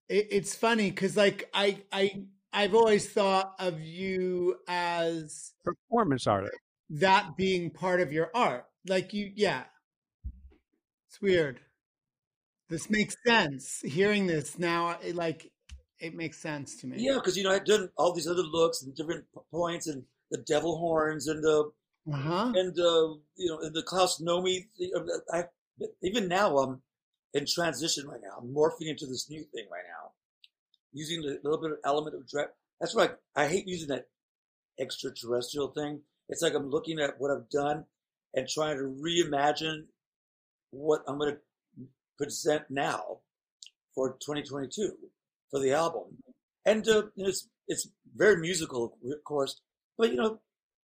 [0.09, 2.23] It, it's funny because, like, I, I,
[2.53, 6.55] I've always thought of you as performance artist.
[6.89, 8.65] that being part of your art.
[8.87, 9.65] Like you, yeah.
[11.11, 11.59] It's weird.
[12.69, 13.81] This makes sense.
[13.83, 15.51] Hearing this now, it, like,
[15.99, 16.95] it makes sense to me.
[16.99, 20.37] Yeah, because you know I'd done all these other looks and different points and the
[20.37, 21.69] devil horns and the
[22.09, 22.53] Uh huh.
[22.55, 24.67] and uh, you know and the Klaus Nomi.
[24.77, 25.43] thing, uh, I
[26.01, 26.81] even now I'm
[27.33, 28.37] in transition right now.
[28.39, 30.11] I'm morphing into this new thing right now,
[30.93, 32.47] using a little bit of element of dread.
[32.79, 34.07] That's why I, I hate using that
[34.79, 36.03] extraterrestrial thing.
[36.29, 37.83] It's like I'm looking at what I've done
[38.33, 39.87] and trying to reimagine
[40.71, 41.39] what I'm going to
[42.17, 43.19] present now
[43.93, 44.91] for 2022
[45.49, 46.17] for the album.
[46.65, 49.61] And uh, it's it's very musical, of course,
[49.97, 50.39] but you know,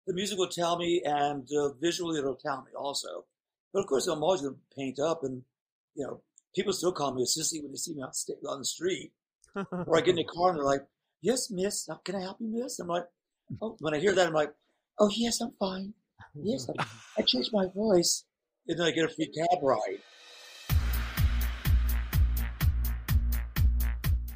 [0.05, 3.25] the music will tell me, and uh, visually it'll tell me also.
[3.73, 5.43] But of course, I'm always going to paint up, and
[5.95, 6.21] you know,
[6.53, 9.11] people still call me a sissy when they see me on, the street,
[9.55, 10.85] or I get in the car and they're like,
[11.21, 13.05] "Yes, miss, can I help you, miss?" I'm like,
[13.61, 14.53] "Oh," when I hear that, I'm like,
[14.99, 15.93] "Oh yes, I'm fine.
[16.35, 16.85] Yes, I,
[17.17, 18.25] I changed my voice."
[18.67, 19.99] And then I get a free cab ride.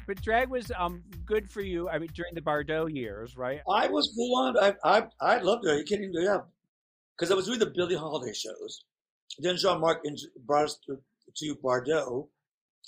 [0.06, 1.88] But drag was um good for you.
[1.88, 3.60] I mean, during the Bar d'O years, right?
[3.70, 4.56] I was full on.
[4.58, 5.70] I I I loved it.
[5.70, 6.10] Are you kidding?
[6.14, 6.38] Yeah,
[7.16, 8.84] because I was doing the Billie Holiday shows.
[9.38, 10.02] Then Jean Marc
[10.46, 10.96] brought us to,
[11.36, 12.30] to Bar d'O,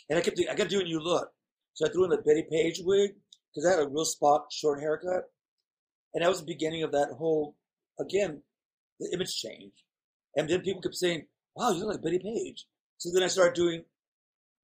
[0.09, 1.31] and I kept I kept doing New Look.
[1.75, 3.11] So I threw in the Bettie Page wig
[3.55, 5.25] because I had a real spot short haircut,
[6.15, 7.55] and that was the beginning of that whole
[7.99, 8.43] again
[8.99, 9.73] the image change.
[10.37, 12.67] And then people kept saying, "Wow, you look like Bettie Page."
[12.99, 13.85] So then I started doing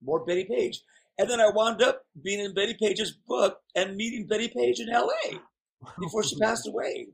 [0.03, 0.83] more Bettie Page.
[1.19, 4.89] And then I wound up being in Bettie Page's book and meeting Bettie Page in
[4.89, 5.39] LA
[6.01, 7.09] before she passed away.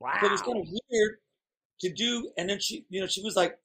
[0.00, 0.14] Wow.
[0.20, 1.16] So it was kind of weird
[1.80, 2.30] to do.
[2.36, 3.58] And then she, you know, she was like,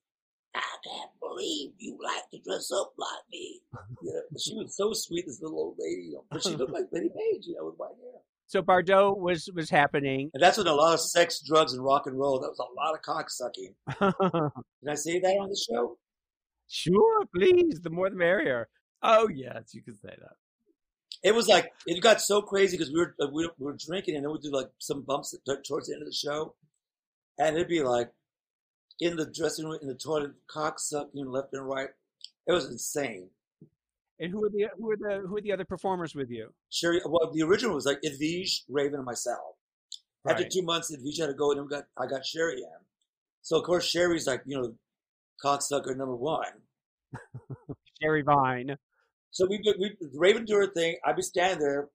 [0.56, 3.62] I can't believe you like to dress up like me.
[4.02, 6.08] You know, she was so sweet, this little old lady.
[6.08, 8.22] You know, but she looked like Bettie Page, you know, with white hair.
[8.50, 10.32] So Bar d'O was was happening.
[10.34, 12.40] And that's when a lot of sex, drugs, and rock and roll.
[12.40, 13.76] That was a lot of cock sucking.
[14.82, 15.98] Did I say that on the show?
[16.68, 17.80] sure, please.
[17.84, 18.68] The more the merrier.
[19.04, 20.34] Oh yes, you can say that.
[21.22, 23.78] It was like it got so crazy because we were, uh, we were we were
[23.78, 25.36] drinking and then we'd do like some bumps
[25.68, 26.56] towards the end of the show,
[27.38, 28.12] and it'd be like
[29.00, 31.90] in the dressing room in the toilet, cock sucking left and right,
[32.48, 33.30] It was insane.
[34.20, 36.54] And who are the who are the who are the other performers with you?
[36.70, 39.56] Sherry, well, the original was like Edwige, Raven, and myself.
[40.28, 42.80] After two months, Edwige had to go, and then we got I got Sherry in.
[43.42, 44.74] So of course, Sherry's like you know,
[45.44, 46.46] cocksucker number one.
[48.02, 48.78] Sherry Vine.
[49.32, 50.98] So we we Raven do her thing.
[51.06, 51.88] I'd be standing there,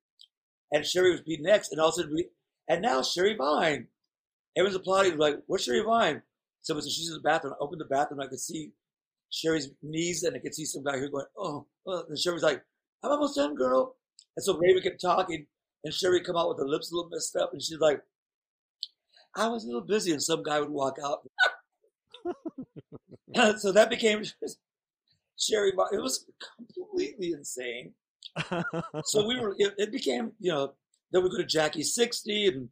[0.73, 2.29] and Sherry would be next, and all of a sudden we
[2.69, 3.89] and now Sherry Vine.
[4.57, 6.23] Everyone's applauding like, "Where's Sherry Vine?"
[6.63, 7.55] So so she's in the bathroom.
[7.55, 8.21] I opened the bathroom.
[8.21, 8.73] I could see
[9.35, 12.05] Sherry's knees, and I could see some guy here going, "Oh," oh.
[12.09, 12.63] and Sherry's like,
[13.03, 13.97] "I'm almost done, girl."
[14.37, 15.47] And so Raven kept talking,
[15.85, 18.01] and Sherry come out with her lips a little messed up, and she's like,
[19.37, 21.29] "I was a little busy," and some guy would walk out.
[23.59, 24.23] so that became
[25.37, 25.73] Sherry.
[25.93, 26.27] It was
[26.57, 27.95] completely insane
[29.05, 30.73] so we were it, it became you know
[31.13, 32.69] then we go to Jackie 60 and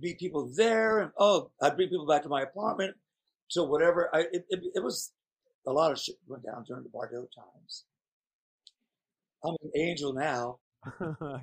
[0.00, 2.96] meet people there and oh I'd bring people back to my apartment
[3.48, 5.12] so whatever I it, it, it was
[5.66, 7.84] a lot of shit went down during the Bar d'O times
[9.44, 10.58] I'm an angel now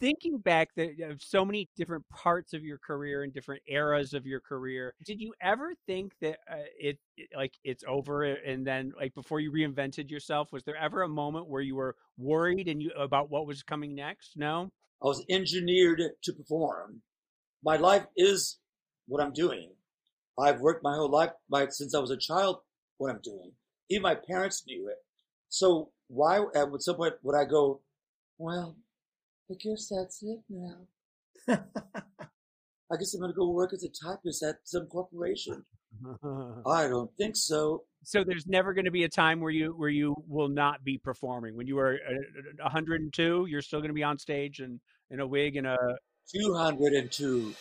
[0.00, 4.26] Thinking back, that of so many different parts of your career and different eras of
[4.26, 8.92] your career, did you ever think that uh, it, it like it's over and then
[8.98, 10.52] like before you reinvented yourself?
[10.52, 13.94] Was there ever a moment where you were worried and you about what was coming
[13.94, 14.36] next?
[14.36, 14.70] No.
[15.02, 17.00] I was engineered to perform
[17.62, 18.58] my life is
[19.06, 19.70] what I'm doing
[20.38, 22.58] I've worked my whole life my, since I was a child
[22.98, 23.52] what I'm doing
[23.90, 24.98] even my parents knew it
[25.48, 27.80] so why at some point would I go
[28.38, 28.76] well
[29.50, 30.86] I guess that's it now
[32.92, 35.64] I guess I'm going to go work as a typist at some corporation.
[36.66, 37.84] I don't think so.
[38.02, 40.98] so there's never going to be a time where you where you will not be
[40.98, 41.56] performing.
[41.56, 44.80] When you are uh, 102, you're still going to be on stage and
[45.10, 45.76] in a wig and a
[46.32, 47.54] 202.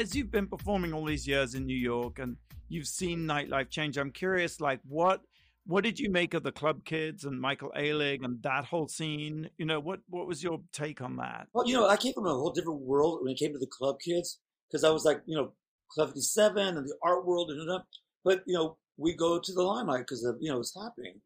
[0.00, 2.38] As you've been performing all these years in New York and
[2.70, 5.20] you've seen nightlife change, I'm curious, like what
[5.66, 9.50] what did you make of the Club Kids and Michael Alig and that whole scene?
[9.58, 11.48] You know, what what was your take on that?
[11.52, 13.66] Well, you know, I came from a whole different world when it came to the
[13.66, 14.40] club kids
[14.70, 15.52] because I was like, you know,
[15.92, 17.82] Club 57 and the art world and that.
[18.24, 21.20] But, you know, we go to the limelight because you know, it's happening.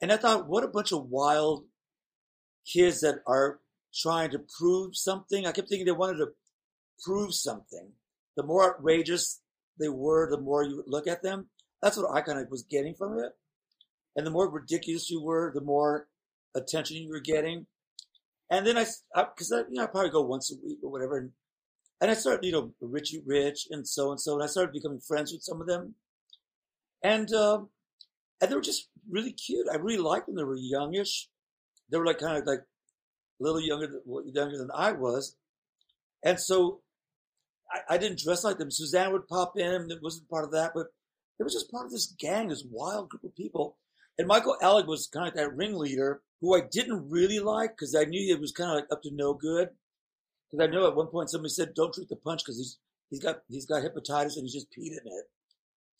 [0.00, 1.64] And I thought, what a bunch of wild
[2.64, 3.58] kids that are
[3.92, 5.46] trying to prove something.
[5.46, 6.28] I kept thinking they wanted to
[7.04, 7.92] prove something.
[8.36, 9.40] The more outrageous
[9.78, 11.48] they were, the more you look at them.
[11.82, 13.32] That's what I kind of was getting from it.
[14.16, 16.08] And the more ridiculous you were, the more
[16.54, 17.66] attention you were getting.
[18.50, 21.18] And then I, because I, you know, I probably go once a week or whatever,
[21.18, 21.30] and,
[22.00, 25.00] and I started, you know, Richie Rich and so and so, and I started becoming
[25.00, 25.94] friends with some of them,
[27.02, 27.68] and um,
[28.40, 29.66] and they were just really cute.
[29.70, 30.36] I really liked them.
[30.36, 31.28] They were youngish.
[31.90, 35.36] They were like kind of like a little younger than, younger than I was,
[36.24, 36.80] and so
[37.70, 38.70] I, I didn't dress like them.
[38.70, 39.66] Suzanne would pop in.
[39.66, 40.86] And it wasn't part of that, but
[41.38, 43.76] it was just part of this gang, this wild group of people.
[44.18, 48.04] And Michael Alig was kind of that ringleader who I didn't really like because I
[48.04, 49.70] knew he was kind of like up to no good.
[50.50, 52.78] Because I know at one point somebody said, "Don't drink the punch because he's
[53.10, 55.24] he's got he's got hepatitis and he's just peed in it,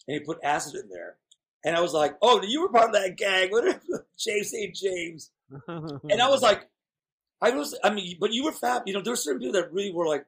[0.09, 1.17] and he put acid in there."
[1.65, 3.81] And I was like, "Oh, you were part of that gang, what
[4.19, 4.75] James St.
[4.75, 5.31] James."
[5.69, 6.69] And I was like,
[7.41, 8.83] I was, I mean, but you were fab.
[8.87, 10.27] You know, there were certain people that really were like,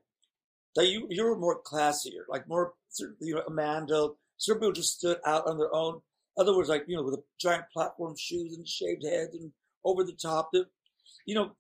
[0.77, 2.75] that you you were more classier, like more,
[3.21, 4.09] you know, Amanda.
[4.37, 6.01] Certain people just stood out on their own.
[6.39, 9.53] Other words, like you know, with a giant platform shoes and shaved heads and
[9.85, 10.51] over the top.
[10.53, 10.66] The,
[11.27, 11.53] you know,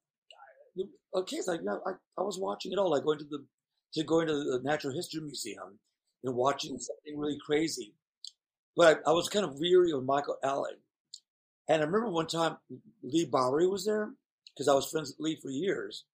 [1.14, 3.44] okay, it's like you know, I, I was watching it all, like going to the
[3.94, 5.78] to going to the Natural History Museum
[6.24, 6.80] and watching mm-hmm.
[6.80, 7.94] something really crazy.
[8.76, 10.78] But I, I was kind of weary of Michael Alig.
[11.68, 12.56] And I remember one time
[13.02, 14.10] Leigh Bowery was there
[14.54, 16.04] because I was friends with Leigh for years.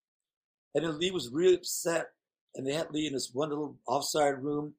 [0.75, 2.09] And then Leigh was really upset.
[2.57, 4.75] And they had Leigh in this one little offside room.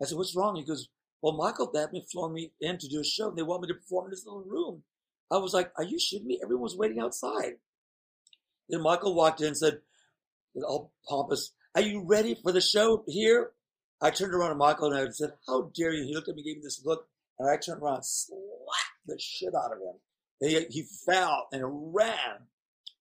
[0.00, 0.56] I said, What's wrong?
[0.56, 0.88] He goes,
[1.22, 3.28] Well, Michael, they had me in to do a show.
[3.28, 4.82] And they want me to perform in this little room.
[5.30, 6.40] I was like, Are you shitting me?
[6.42, 7.54] Everyone was waiting outside.
[8.68, 9.80] Then Michael walked in and said,
[10.60, 13.52] all pompous, Are you ready for the show here?
[14.00, 16.04] I turned around to Michael and I said, How dare you?
[16.04, 17.06] He looked at me, gave me this look,
[17.38, 18.36] and I turned around slapped
[19.06, 19.94] the shit out of him.
[20.40, 22.46] He, he fell and ran.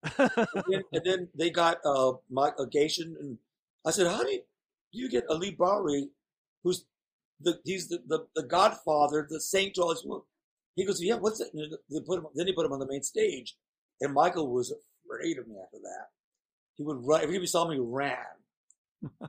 [0.18, 3.38] And then, and then they got uh, Mike uh, Gation, and
[3.86, 4.42] I said, "How do you,
[4.92, 6.10] you get Ali Bowery,
[6.64, 6.86] who's
[7.40, 10.24] the he's the, the, the Godfather, the saint to all this world?"
[10.76, 12.28] He goes, "Yeah, what's it?" They put him.
[12.36, 13.56] Then he put him on the main stage,
[14.00, 16.08] and Michael was afraid of me after that.
[16.78, 17.22] He would run.
[17.22, 18.18] Every time he saw me, he ran.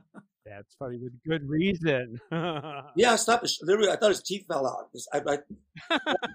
[0.45, 2.19] That's funny with good reason.
[2.95, 3.49] Yeah, I stopped.
[3.61, 4.89] Literally, I thought his teeth fell out.
[5.13, 5.37] I, I,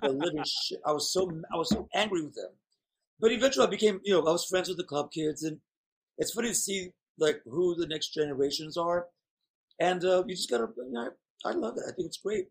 [0.03, 0.81] the living shit.
[0.85, 2.51] I was so I was so angry with him.
[3.21, 5.59] But eventually, I became you know I was friends with the club kids, and
[6.17, 9.07] it's funny to see like who the next generations are,
[9.81, 10.69] and uh, you just gotta.
[10.77, 11.11] You know,
[11.45, 11.85] I, I love it.
[11.87, 12.47] I think it's great.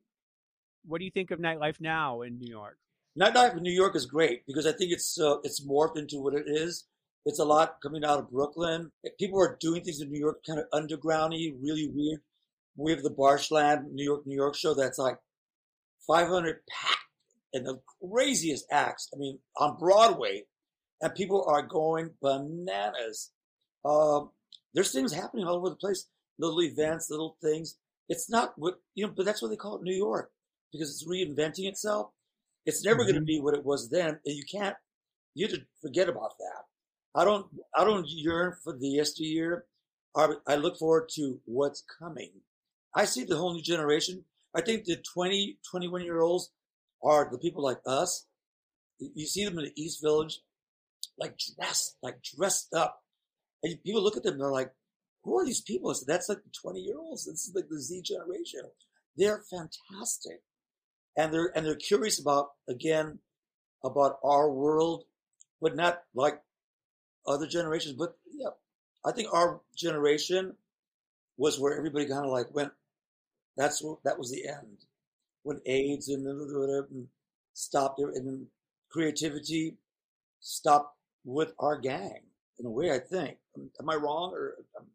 [0.86, 2.78] What do you think of nightlife now in New York?
[3.20, 6.34] Nightlife in New York is great because I think it's uh, it's morphed into what
[6.34, 6.86] it is.
[7.26, 8.92] It's a lot coming out of Brooklyn.
[9.20, 12.22] People are doing things in New York kind of undergroundy, really weird.
[12.78, 15.18] We have the Barshland New York, New York show that's like
[16.08, 17.02] 500 packed
[17.54, 19.10] and the craziest acts.
[19.14, 20.44] I mean, on Broadway,
[21.02, 23.32] and people are going bananas.
[23.84, 24.32] Um,
[24.78, 26.06] there's things happening all over the place,
[26.38, 27.78] little events, little things.
[28.10, 30.30] It's not what you know, but that's what they call it New York
[30.72, 32.12] because it's reinventing itself.
[32.64, 33.26] It's never going to mm-hmm.
[33.26, 34.76] be what it was then, and you can't.
[35.34, 36.66] You have to forget about that.
[37.20, 37.48] I don't.
[37.76, 39.66] I don't yearn for the yesteryear.
[40.16, 42.30] I, I look forward to what's coming.
[42.94, 44.26] I see the whole new generation.
[44.56, 46.52] I think the 20, 21 year olds
[47.04, 48.28] are the people like us.
[49.00, 50.40] You see them in the East Village,
[51.18, 53.02] like dressed, like dressed up.
[53.72, 54.72] And people look at them, they're like,
[55.24, 55.90] who are these people?
[55.90, 57.26] I said, that's like the 20 year olds.
[57.26, 58.62] This is like the Z generation.
[59.18, 60.42] They're fantastic.
[61.18, 63.20] And they're, and they're curious about, again,
[63.84, 65.04] about our world,
[65.62, 66.40] but not like
[67.26, 67.96] other generations.
[67.96, 68.50] But yeah,
[69.06, 70.56] I think our generation
[71.38, 72.72] was where everybody kind of like went,
[73.58, 74.86] that's what, that was the end.
[75.44, 76.88] When AIDS and whatever
[77.54, 78.48] stopped and
[78.90, 79.78] creativity
[80.40, 80.96] stopped
[81.26, 82.22] with our gang
[82.60, 83.38] in a way, I think.
[83.80, 84.56] Am I wrong or?
[84.78, 84.86] um,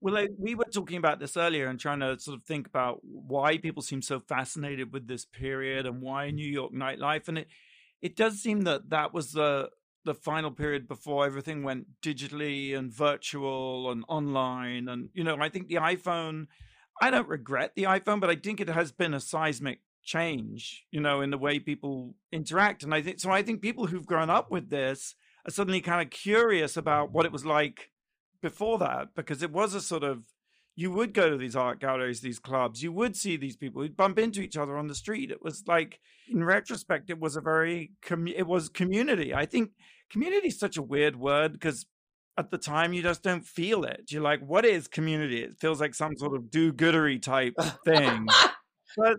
[0.00, 3.58] Well, we were talking about this earlier and trying to sort of think about why
[3.58, 7.28] people seem so fascinated with this period and why New York nightlife.
[7.28, 7.48] And it,
[8.00, 9.70] it does seem that that was the
[10.04, 14.88] the final period before everything went digitally and virtual and online.
[14.88, 16.46] And you know, I think the iPhone.
[17.00, 20.84] I don't regret the iPhone, but I think it has been a seismic change.
[20.90, 22.82] You know, in the way people interact.
[22.84, 23.30] And I think so.
[23.30, 25.14] I think people who've grown up with this
[25.50, 27.90] suddenly kind of curious about what it was like
[28.42, 30.24] before that because it was a sort of
[30.76, 33.96] you would go to these art galleries these clubs you would see these people you'd
[33.96, 35.30] bump into each other on the street.
[35.30, 39.34] It was like in retrospect it was a very, it was community.
[39.34, 39.70] I think
[40.10, 41.86] community is such a weird word because
[42.36, 44.04] at the time you just don't feel it.
[44.10, 45.42] You're like what is community?
[45.42, 48.26] It feels like some sort of do-goodery type thing.
[48.96, 49.16] But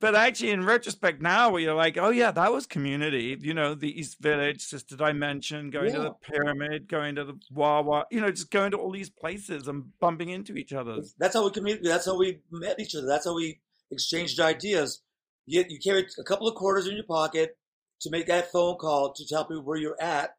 [0.00, 3.74] but actually in retrospect now where you're like oh yeah that was community you know
[3.74, 8.30] the east village sister dimension going to the pyramid going to the wawa you know
[8.30, 11.90] just going to all these places and bumping into each other That's how we communicated.
[11.90, 13.06] That's how we met each other.
[13.06, 15.02] That's how we exchanged ideas.
[15.46, 17.56] You, you carried a couple of quarters in your pocket
[18.00, 20.36] to make that phone call to tell people where you're at,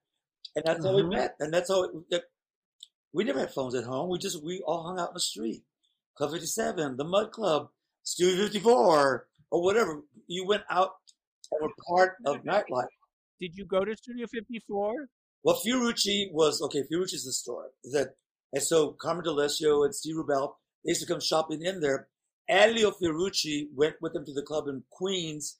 [0.55, 1.11] and that's how we Mhm.
[1.13, 1.35] met.
[1.39, 2.23] And that's how it,
[3.13, 4.09] we never had phones at home.
[4.09, 5.63] We just we all hung out in the street,
[6.17, 7.69] Club 57, the Mud Club,
[8.03, 10.01] Studio 54, or whatever.
[10.27, 10.91] You went out
[11.51, 12.87] and were part of nightlife.
[13.39, 15.07] Did you go to Studio 54?
[15.43, 16.83] Well, Fiorucci was okay.
[16.91, 18.15] Fiorucci's the story that,
[18.51, 20.53] and so Carmen D'Alessio and Steve Rubell
[20.87, 22.07] they used to come shopping in there.
[22.49, 25.59] Elio Fiorucci went with them to the club in Queens.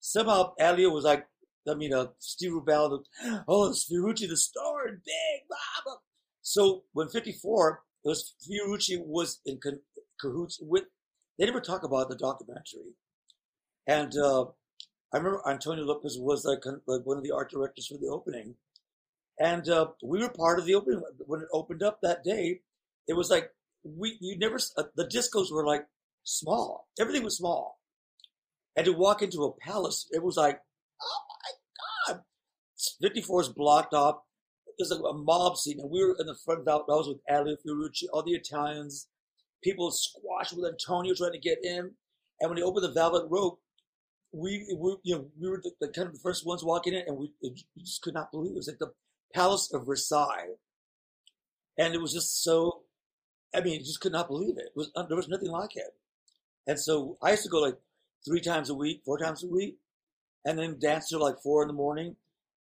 [0.00, 1.26] Somehow Elio was like,
[1.68, 3.04] I mean, uh, Steve Rubell,
[3.46, 5.96] oh, it's Fiorucci, the star, and big, blah, blah.
[6.42, 9.60] So when 54, it was Fiorucci was in
[10.20, 10.84] cahoots with.
[11.38, 12.94] They never talk about the documentary,
[13.88, 14.44] and uh,
[15.12, 18.54] I remember Antonio Lopez was like, like one of the art directors for the opening.
[19.40, 22.60] And uh, we were part of the opening when it opened up that day.
[23.06, 23.50] It was like
[23.84, 25.86] we you never uh, the discos were like
[26.24, 26.88] small.
[27.00, 27.78] Everything was small,
[28.76, 30.60] and to walk into a palace, it was like,
[31.00, 31.20] oh
[32.08, 32.22] my god,
[33.00, 34.16] fifty four is blocked off.
[34.76, 36.64] There's like a mob scene, and we were in the front.
[36.64, 39.06] That was with Elio Fiorucci, all the Italians,
[39.62, 41.92] people squashed with Antonio trying to get in.
[42.40, 43.60] And when they opened the velvet rope,
[44.32, 47.02] we, we you know we were the, the kind of the first ones walking in,
[47.06, 48.54] and we, we just could not believe it.
[48.54, 48.92] It was like the
[49.34, 50.54] Palace of Versailles,
[51.78, 52.82] and it was just so.
[53.54, 54.66] I mean, you just could not believe it.
[54.66, 55.94] it was uh, there was nothing like it,
[56.66, 57.78] and so I used to go like
[58.26, 59.78] three times a week, four times a week,
[60.44, 62.16] and then dance till like four in the morning,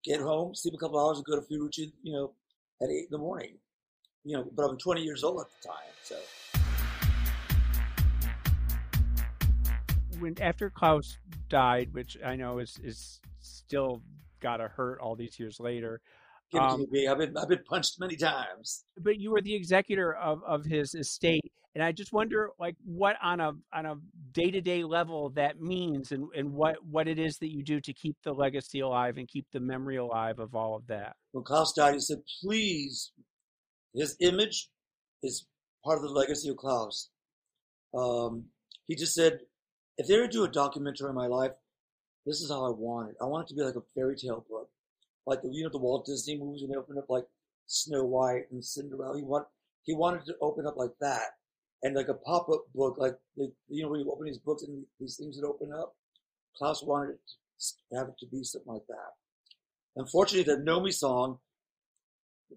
[0.03, 2.31] get home, sleep a couple hours, and go to Fiorucci, you know,
[2.81, 3.55] at eight in the morning.
[4.25, 6.15] You know, but I'm 20 years old at the time, so
[10.19, 11.17] When after Klaus
[11.49, 14.01] died, which I know is is still
[14.39, 16.01] got to hurt all these years later.
[16.51, 17.07] give it Um, to me.
[17.07, 18.85] I've been I've been punched many times.
[18.97, 23.15] but you were the executor of, of his estate and i just wonder like what
[23.23, 23.95] on a on a
[24.33, 28.15] day-to-day level that means and, and what what it is that you do to keep
[28.23, 31.95] the legacy alive and keep the memory alive of all of that when Klaus died,
[31.95, 33.11] he said, please,
[33.95, 34.69] his image
[35.23, 35.47] is
[35.83, 37.09] part of the legacy of Klaus.
[37.97, 38.45] Um,
[38.87, 39.39] he just said,
[39.97, 41.51] if they ever do a documentary on my life,
[42.25, 43.15] this is how I want it.
[43.21, 44.69] I want it to be like a fairy tale book.
[45.25, 47.25] Like, you know, the Walt Disney movies when they open up like
[47.67, 49.17] Snow White and Cinderella.
[49.17, 49.45] He, want,
[49.83, 51.37] he wanted to open up like that.
[51.81, 54.85] And like a pop-up book, like, the, you know, when you open these books and
[54.99, 55.95] these things that open up.
[56.57, 57.19] Klaus wanted it
[57.89, 59.13] to have it to be something like that.
[59.95, 61.39] Unfortunately, the Nomi Song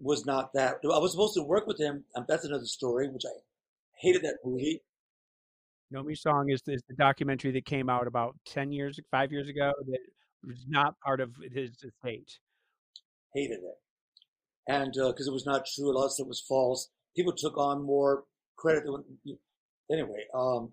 [0.01, 0.77] was not that.
[0.85, 3.35] I was supposed to work with him, that's another story, which I
[4.01, 4.83] hated that movie.
[5.95, 9.73] Nomi Song is, is the documentary that came out about 10 years, five years ago
[9.89, 9.99] that
[10.45, 12.39] was not part of his estate.
[13.35, 13.79] Hated it.
[14.69, 16.89] And because it was not true, a lot of stuff was false.
[17.15, 18.25] People took on more
[18.57, 19.39] credit than
[19.91, 20.25] anyway.
[20.35, 20.73] Um,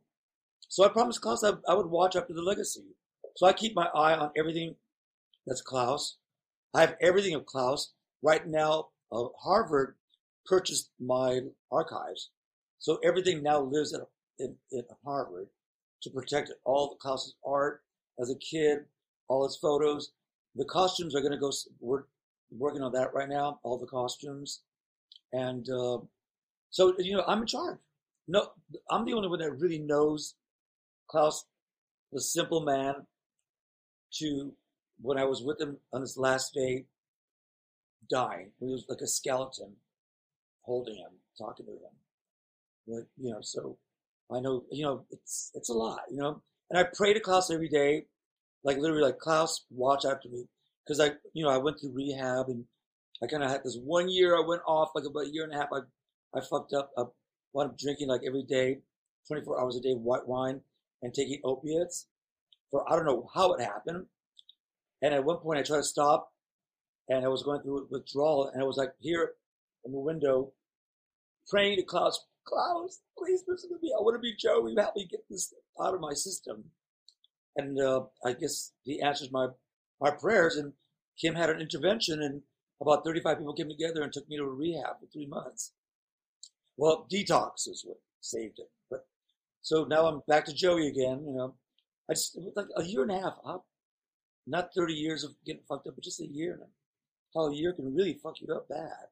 [0.68, 2.86] so I promised Klaus I, I would watch after the legacy.
[3.36, 4.76] So I keep my eye on everything
[5.46, 6.18] that's Klaus.
[6.74, 7.94] I have everything of Klaus.
[8.22, 9.96] Right now, uh, Harvard
[10.46, 11.42] purchased my
[11.72, 12.32] archives.
[12.80, 14.02] So everything now lives at,
[14.40, 15.48] in, in Harvard
[16.02, 16.52] to protect.
[16.66, 17.82] All the Klaus's art
[18.20, 18.80] as a kid,
[19.28, 20.12] all his photos.
[20.56, 22.04] The costumes are going to go, we're
[22.52, 24.62] working on that right now, all the costumes.
[25.32, 26.00] And uh,
[26.70, 27.80] so, you know, I'm in charge.
[28.28, 28.50] No,
[28.90, 30.36] I'm the only one that really knows
[31.10, 31.46] Klaus,
[32.12, 32.96] the simple man,
[34.20, 34.54] to
[35.02, 36.86] when I was with him on his last day,
[38.10, 38.52] dying.
[38.60, 39.74] He was like a skeleton
[40.62, 41.80] holding him, talking to him.
[42.88, 43.78] But, you know, so
[44.32, 46.42] I know, you know, it's it's a lot, you know.
[46.70, 48.06] And I pray to Klaus every day,
[48.64, 50.46] like literally, like Klaus, watch after me,
[50.86, 52.66] because I, you know, I went through rehab and
[53.22, 55.54] I kind of had this one year I went off, like about a year and
[55.54, 55.70] a half.
[55.72, 55.80] I
[56.38, 56.92] I fucked up.
[56.98, 57.04] I
[57.54, 58.80] wound up drinking like every day,
[59.28, 60.62] 24 hours a day, white wine,
[61.02, 62.08] and taking opiates
[62.72, 64.08] for I don't know how it happened.
[65.02, 66.32] And at one point, I tried to stop,
[67.10, 69.34] and I was going through withdrawal, and I was like here
[69.86, 70.54] in the window,
[71.50, 73.94] praying to Klaus, Klaus, please listen to me.
[73.98, 74.76] I want to be Joey.
[74.78, 76.64] Help me get this out of my system.
[77.56, 79.48] And uh, I guess he answers my
[80.02, 80.74] my prayers, and
[81.20, 82.42] Kim had an intervention, and
[82.82, 85.72] about 35 people came together and took me to a rehab for three months.
[86.76, 88.70] Well, detox is what saved it.
[88.90, 89.06] But
[89.62, 91.24] so now I'm back to Joey again.
[91.26, 91.56] You know,
[92.10, 93.66] I just like a year and a half up,
[94.48, 96.54] not 30 years of getting fucked up, but just a year.
[96.54, 96.72] And
[97.34, 99.08] how a year can really fuck you up bad.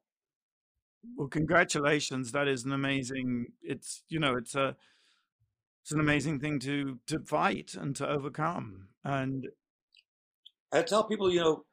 [1.16, 2.32] Well, congratulations.
[2.32, 3.46] That is an amazing.
[3.62, 4.76] It's you know, it's a
[5.82, 8.88] it's an amazing thing to to fight and to overcome.
[9.04, 9.48] And
[10.72, 11.64] I tell people, you know,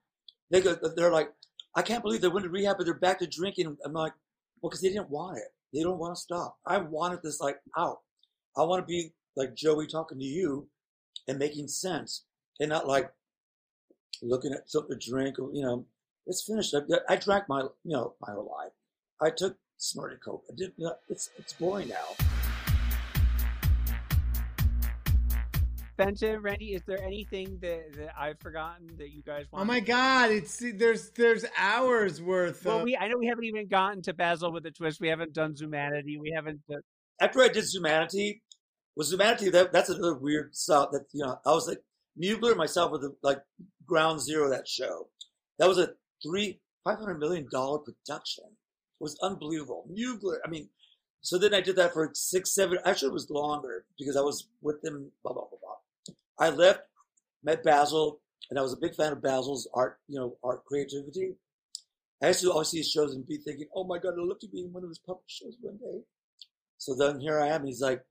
[0.50, 1.30] they go, they're like,
[1.76, 3.78] I can't believe they went to rehab, but they're back to drinking.
[3.86, 4.14] I'm like,
[4.62, 5.54] well, because they didn't want it.
[5.74, 6.58] They don't want to stop.
[6.66, 8.00] I wanted this like out.
[8.58, 10.68] I want to be like Joey talking to you
[11.28, 12.26] and making sense,
[12.60, 13.12] and not like
[14.22, 15.38] looking at something to drink.
[15.38, 15.86] Or, you know,
[16.26, 16.76] it's finished.
[16.76, 18.74] I, I drank my, you know, my whole life.
[19.22, 20.43] I took snorted coke.
[20.49, 20.72] I did.
[20.78, 22.15] You it's it's boring now.
[25.97, 29.63] Fenton, Randy, is there anything that, that I've forgotten that you guys oh want?
[29.63, 30.32] Oh my God!
[30.32, 32.63] It's there's there's hours worth.
[32.63, 35.01] Well, of, we I know we haven't even gotten to Basil with a twist.
[35.01, 36.17] We haven't done Zumanity.
[36.17, 36.61] We haven't.
[36.70, 36.82] Done,
[37.20, 38.39] after I did Zumanity,
[38.95, 41.80] was Zumanity that that's another weird stuff that you know I was like
[42.17, 43.41] Mugler and myself were the like
[43.86, 45.09] ground zero of that show.
[45.57, 45.89] That was a
[46.24, 48.45] three five hundred million dollar production.
[49.00, 49.88] Was unbelievable.
[49.89, 50.70] Mugler, I mean,
[51.22, 52.80] so then I did that for six, seven.
[52.86, 55.12] Actually, it was longer because I was with them.
[55.24, 56.16] Blah blah blah blah.
[56.38, 56.82] I left,
[57.43, 58.20] met Basil,
[58.50, 60.00] and I was a big fan of Basil's art.
[60.08, 61.36] You know, art creativity.
[62.22, 64.39] I used to always see his shows and be thinking, "Oh my god, I'd love
[64.39, 66.02] to be in one of his puppet shows one day."
[66.80, 67.66] So then here I am.
[67.66, 68.04] He's like,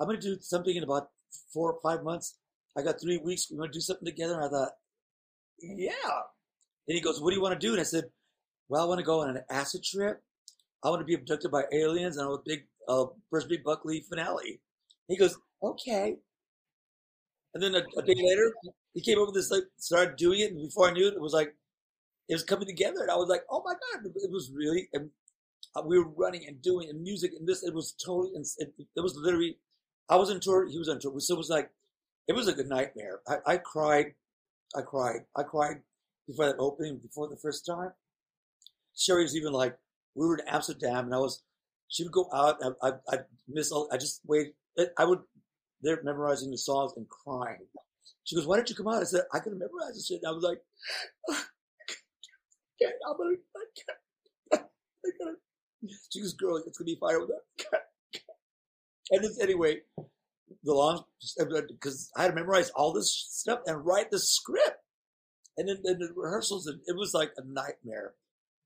[0.00, 1.10] I'm going to do something in about
[1.52, 2.38] four or five months.
[2.76, 3.48] I got three weeks.
[3.50, 4.34] We're going to do something together.
[4.34, 4.72] And I thought,
[5.58, 6.20] yeah.
[6.86, 7.72] Then he goes, What do you want to do?
[7.72, 8.04] And I said,
[8.68, 10.22] Well, I want to go on an acid trip.
[10.84, 13.06] I want to be abducted by aliens and I want a big, uh,
[13.48, 14.60] big Berkeley finale.
[15.08, 16.16] He goes, Okay.
[17.54, 18.52] And then a, a day later,
[18.94, 20.52] he came over this, like, started doing it.
[20.52, 21.54] And before I knew it, it was like,
[22.28, 23.02] it was coming together.
[23.02, 24.06] And I was like, Oh my God.
[24.06, 25.10] It was really, and
[25.76, 27.62] uh, we were running and doing and music and this.
[27.62, 29.58] It was totally, it, it was literally,
[30.08, 31.18] I was on tour, he was on tour.
[31.20, 31.70] So it was like,
[32.28, 33.20] it was like a nightmare.
[33.28, 34.14] I, I cried,
[34.76, 35.82] I cried, I cried
[36.26, 37.92] before that opening, before the first time.
[38.96, 39.78] Sherry was even like,
[40.14, 41.42] we were in Amsterdam and I was,
[41.88, 43.16] she would go out, I, I, I
[43.48, 45.20] miss, all, I just wait, eh, I would,
[45.82, 47.66] they're memorizing the songs and crying.
[48.24, 49.02] She goes, why didn't you come out?
[49.02, 50.20] I said, I could memorize this shit.
[50.22, 50.58] And I was like,
[52.80, 54.70] can't, I'm gonna, I can't,
[55.04, 55.36] I gotta.
[56.10, 57.80] She goes, girl, it's gonna be fire with that.
[59.10, 59.80] And then, anyway,
[60.64, 61.04] the long
[61.36, 64.78] because I had to memorize all this stuff and write the script,
[65.56, 68.14] and then, then the rehearsals, and it was like a nightmare.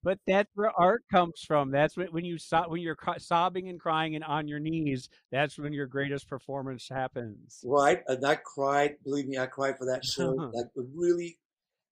[0.07, 1.73] But that's where art comes from.
[1.73, 5.09] That's when, when you so, when you're sobbing and crying and on your knees.
[5.33, 7.59] That's when your greatest performance happens.
[7.65, 8.05] Right?
[8.07, 8.99] And I cried.
[9.03, 10.31] Believe me, I cried for that show.
[10.55, 11.41] like really,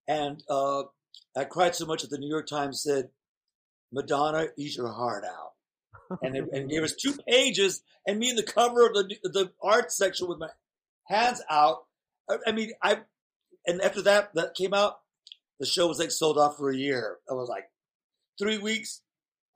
[0.07, 0.83] and uh,
[1.35, 3.09] I cried so much that the New York Times said,
[3.91, 5.51] "Madonna, eat your heart out."
[6.21, 9.51] and, it, and gave us two pages and me in the cover of the the
[9.61, 10.51] art section with my
[11.07, 11.79] hands out.
[12.29, 12.99] I, I mean, I
[13.67, 14.99] and after that that came out,
[15.59, 17.17] the show was like sold off for a year.
[17.29, 17.65] I was like,
[18.39, 19.01] three weeks,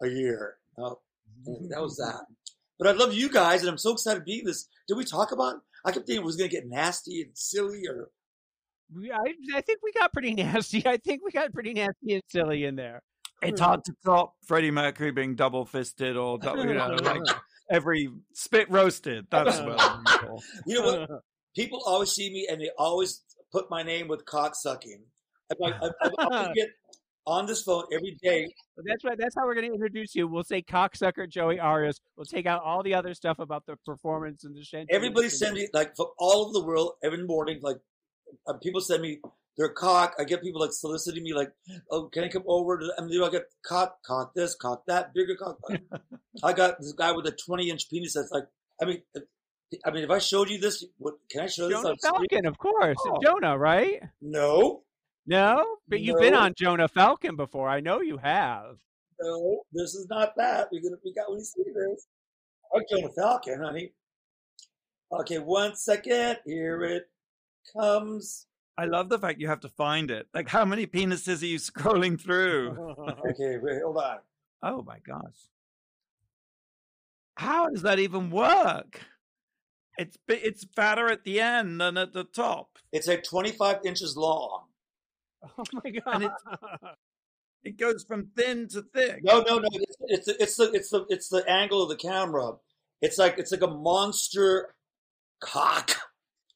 [0.02, 0.56] a year.
[0.78, 1.00] Oh,
[1.46, 2.26] that was that.
[2.80, 4.70] But I love you guys, and I'm so excited to be in this.
[4.88, 5.56] Did we talk about?
[5.56, 5.62] It?
[5.84, 8.08] I kept thinking it was going to get nasty and silly, or
[9.14, 10.86] I, I think we got pretty nasty.
[10.86, 13.02] I think we got pretty nasty and silly in there.
[13.42, 17.22] It's hard to top Freddie Mercury being double fisted or dou- you know like
[17.72, 19.28] every spit roasted.
[19.32, 21.10] That's what you know what?
[21.56, 25.04] People always see me, and they always put my name with cock sucking.
[25.52, 26.70] I'm like, I, I, I'm gonna get
[27.26, 28.48] on this phone every day.
[28.76, 29.18] But that's right.
[29.18, 30.28] That's how we're going to introduce you.
[30.28, 32.00] We'll say cocksucker Joey Arias.
[32.18, 35.56] We'll take out all the other stuff about the performance and the shen- Everybody send
[35.56, 37.60] me like from all over the world every morning.
[37.62, 37.78] Like
[38.48, 39.20] uh, people send me
[39.58, 40.16] their cock.
[40.18, 41.52] I get people like soliciting me, like,
[41.92, 45.14] "Oh, can I come over?" To, I mean, I get cock, cock this, cock that,
[45.14, 45.60] bigger cock.
[46.44, 48.14] I got this guy with a twenty-inch penis.
[48.14, 48.46] That's like,
[48.82, 49.20] I mean, uh,
[49.86, 52.28] I mean, if I showed you this, what can I show this Jonah on screen?
[52.30, 52.98] Falcon, of course.
[53.06, 53.20] Oh.
[53.22, 54.02] Jonah, right?
[54.22, 54.84] No,
[55.26, 57.70] No, but you've been on Jonah Falcon before.
[57.70, 58.78] I know you have.
[59.22, 60.70] no, this is not that.
[60.72, 62.08] We're gonna we got when you see this.
[62.76, 63.94] I'm Jonah Falcon, honey.
[65.12, 66.38] Okay, one second.
[66.46, 67.04] Here it
[67.76, 68.48] comes.
[68.78, 70.28] I love the fact you have to find it.
[70.34, 72.96] Like, how many penises are you scrolling through?
[73.30, 74.18] Okay, wait, hold on.
[74.64, 75.50] Oh my gosh.
[77.36, 79.02] How does that even work?
[79.98, 82.78] It's it's fatter at the end than at the top.
[82.92, 84.66] It's like 25 inches long.
[85.58, 86.24] oh my god!
[86.24, 86.32] And
[87.64, 89.22] It goes from thin to thick.
[89.24, 89.68] No, no, no.
[89.74, 92.54] It's it's the it's the it's the it's the angle of the camera.
[93.02, 94.76] It's like it's like a monster
[95.42, 95.92] cock.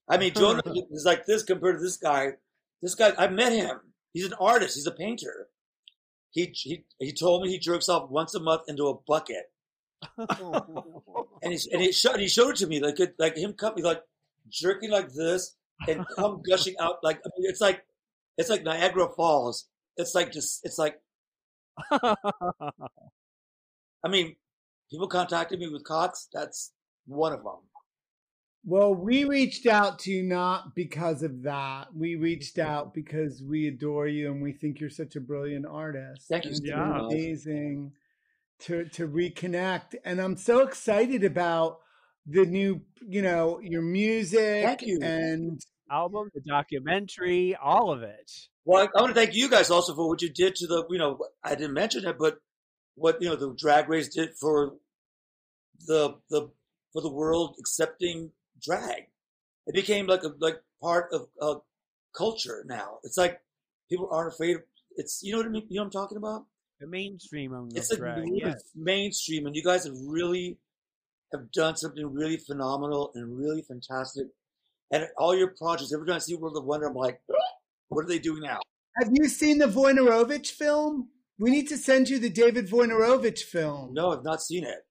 [0.07, 2.33] I mean, Jonah is like this compared to this guy.
[2.81, 3.79] This guy, I met him.
[4.13, 4.75] He's an artist.
[4.75, 5.47] He's a painter.
[6.31, 9.51] He he he told me he jerks off once a month into a bucket,
[10.17, 13.75] and he and he showed he showed it to me like it, like him cut
[13.75, 14.01] me like
[14.49, 15.55] jerking like this
[15.87, 17.85] and come gushing out like I mean, it's like
[18.38, 19.67] it's like Niagara Falls.
[19.97, 20.95] It's like just it's like
[21.91, 22.15] I
[24.09, 24.36] mean,
[24.91, 26.27] people contacted me with cocks.
[26.34, 26.73] That's
[27.05, 27.57] one of them.
[28.65, 31.93] Well, we reached out to you not because of that.
[31.95, 36.27] We reached out because we adore you and we think you're such a brilliant artist.
[36.29, 37.01] Thank you And so it's been much.
[37.13, 37.91] amazing
[38.61, 39.95] to to reconnect.
[40.05, 41.79] And I'm so excited about
[42.25, 44.99] the new, you know, your music Thank you.
[45.01, 45.59] and
[45.91, 48.31] Album, the documentary, all of it.
[48.65, 50.86] Well, I, I want to thank you guys also for what you did to the.
[50.89, 52.38] You know, I didn't mention it, but
[52.95, 54.73] what you know the drag race did for
[55.88, 56.49] the the
[56.93, 58.31] for the world accepting
[58.61, 59.03] drag.
[59.65, 61.59] It became like a like part of uh,
[62.15, 62.99] culture now.
[63.03, 63.41] It's like
[63.89, 64.57] people aren't afraid.
[64.57, 64.61] Of,
[64.95, 65.67] it's you know what I mean.
[65.69, 66.45] You know what I'm talking about.
[66.79, 68.23] The mainstream it's the like drag.
[68.34, 68.61] Yes.
[68.75, 70.57] mainstream, and you guys have really
[71.31, 74.27] have done something really phenomenal and really fantastic.
[74.93, 77.19] And all your projects, every time I see World of Wonder, I'm like,
[77.89, 78.59] what are they doing now?
[79.01, 81.09] have you seen the Wojnarowicz film?
[81.39, 83.95] We need to send you the David Wojnarowicz film.
[83.95, 84.85] No, I've not seen it.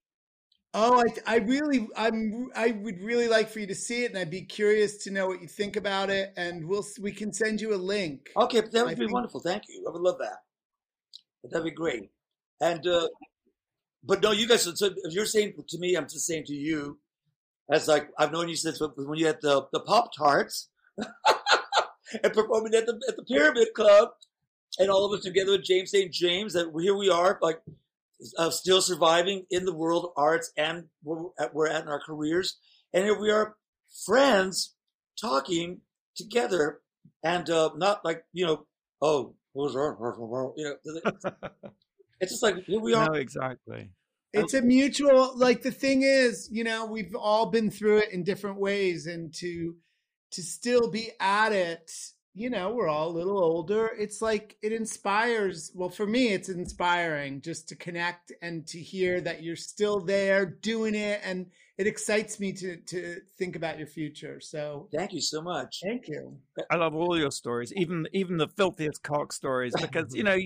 [0.74, 4.18] Oh, I, I really, I'm, I would really like for you to see it, and
[4.18, 6.32] I'd be curious to know what you think about it.
[6.36, 8.30] And we'll, we can send you a link.
[8.36, 9.40] Okay, that I would be think- wonderful.
[9.40, 9.84] Thank you.
[9.86, 10.38] I would love that.
[11.44, 12.10] That'd be great.
[12.60, 13.08] And uh
[14.04, 14.62] but no, you guys.
[14.62, 16.98] So if you're saying to me, I'm just saying to you,
[17.70, 22.74] as like I've known you since when you had the the Pop Tarts and performing
[22.74, 24.10] at the at the Pyramid Club,
[24.78, 26.12] and all of us together with James St.
[26.12, 26.54] James.
[26.54, 27.60] That here we are, like
[28.38, 32.00] uh, still surviving in the world of arts, and we're at, we're at in our
[32.00, 32.58] careers,
[32.92, 33.56] and here we are,
[34.04, 34.74] friends,
[35.20, 35.80] talking
[36.16, 36.80] together,
[37.22, 38.66] and uh not like you know,
[39.00, 39.96] oh, who's our,
[40.56, 41.32] you know,
[42.20, 43.08] it's just like here we are.
[43.08, 43.90] No, exactly.
[44.32, 48.24] It's a mutual, like the thing is, you know, we've all been through it in
[48.24, 49.76] different ways, and to
[50.32, 51.92] to still be at it,
[52.34, 53.90] you know, we're all a little older.
[53.98, 55.70] It's like it inspires.
[55.74, 60.46] Well, for me, it's inspiring just to connect and to hear that you're still there
[60.46, 61.46] doing it, and
[61.76, 64.40] it excites me to to think about your future.
[64.40, 65.80] So, Thank you so much.
[65.82, 66.38] thank you.
[66.70, 70.38] I love all your stories, even even the filthiest cock stories, because you know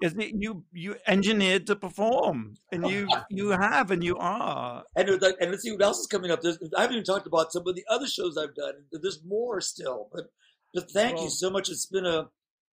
[0.00, 4.84] is it you you engineered to perform, and you you have, and you are.
[4.96, 6.40] And like, and let's see what else is coming up.
[6.40, 8.74] There's, I haven't even talked about some of the other shows I've done.
[8.90, 10.30] There's more still, but
[10.72, 11.68] but thank you so much.
[11.68, 12.28] It's been a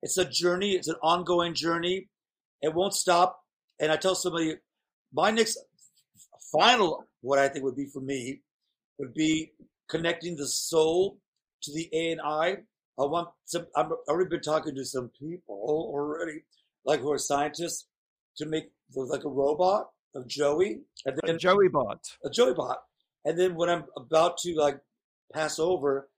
[0.02, 0.72] it's a journey.
[0.72, 2.10] It's an ongoing journey.
[2.62, 3.42] It won't stop.
[3.80, 4.56] And I tell somebody,
[5.14, 5.58] my next
[6.52, 8.42] final, what I think would be for me,
[9.00, 9.52] would be
[9.90, 11.18] connecting the soul
[11.64, 12.58] to the A and I.
[12.98, 13.68] I want some.
[13.76, 15.56] I've already been talking to some people
[15.94, 16.44] already,
[16.86, 17.88] like who are scientists,
[18.38, 22.00] to make like a robot of Joey, and A Joey bot.
[22.24, 22.84] a Joey bot.
[23.26, 24.80] And then when I'm about to like
[25.34, 26.10] pass over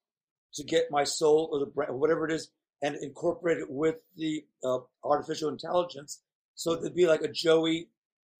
[0.53, 2.49] to get my soul or the brain, whatever it is,
[2.81, 6.21] and incorporate it with the uh, artificial intelligence,
[6.55, 7.89] so it'd be like a Joey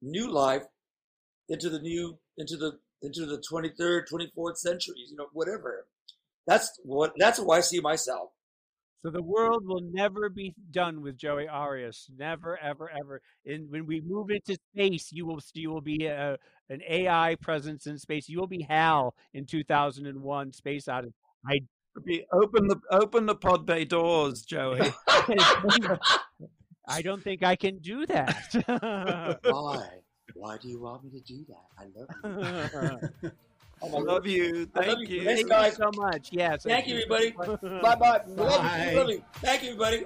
[0.02, 0.64] new life
[1.50, 5.86] into the new into the into the 23rd, 24th centuries, you know, whatever.
[6.46, 8.32] That's what that's how I see myself.
[9.04, 12.10] So the world will never be done with Joey Arias.
[12.18, 13.22] Never, ever, ever.
[13.46, 16.38] And when we move into space, you will you will be a,
[16.70, 18.28] an AI presence in space.
[18.28, 21.14] You will be Hal in 2001 Space Odyssey.
[21.48, 21.60] I
[22.06, 24.92] Be open the open the pod bay doors, Joey.
[26.88, 29.40] I don't think I can do that.
[29.44, 29.88] Why?
[30.34, 31.66] Why do you want me to do that?
[31.78, 33.32] I love you.
[33.82, 34.70] Oh I love you.
[34.76, 35.16] I love Thank you.
[35.18, 35.26] you.
[35.26, 35.78] Thanks, Thank guys.
[35.78, 36.30] you so much.
[36.32, 36.64] Yes.
[36.64, 37.32] Thank you, everybody.
[37.32, 37.80] Bye.
[37.82, 38.22] Bye bye.
[38.28, 38.58] Love you.
[38.58, 38.94] Bye.
[38.96, 39.24] Love you.
[39.36, 40.06] Thank you, everybody.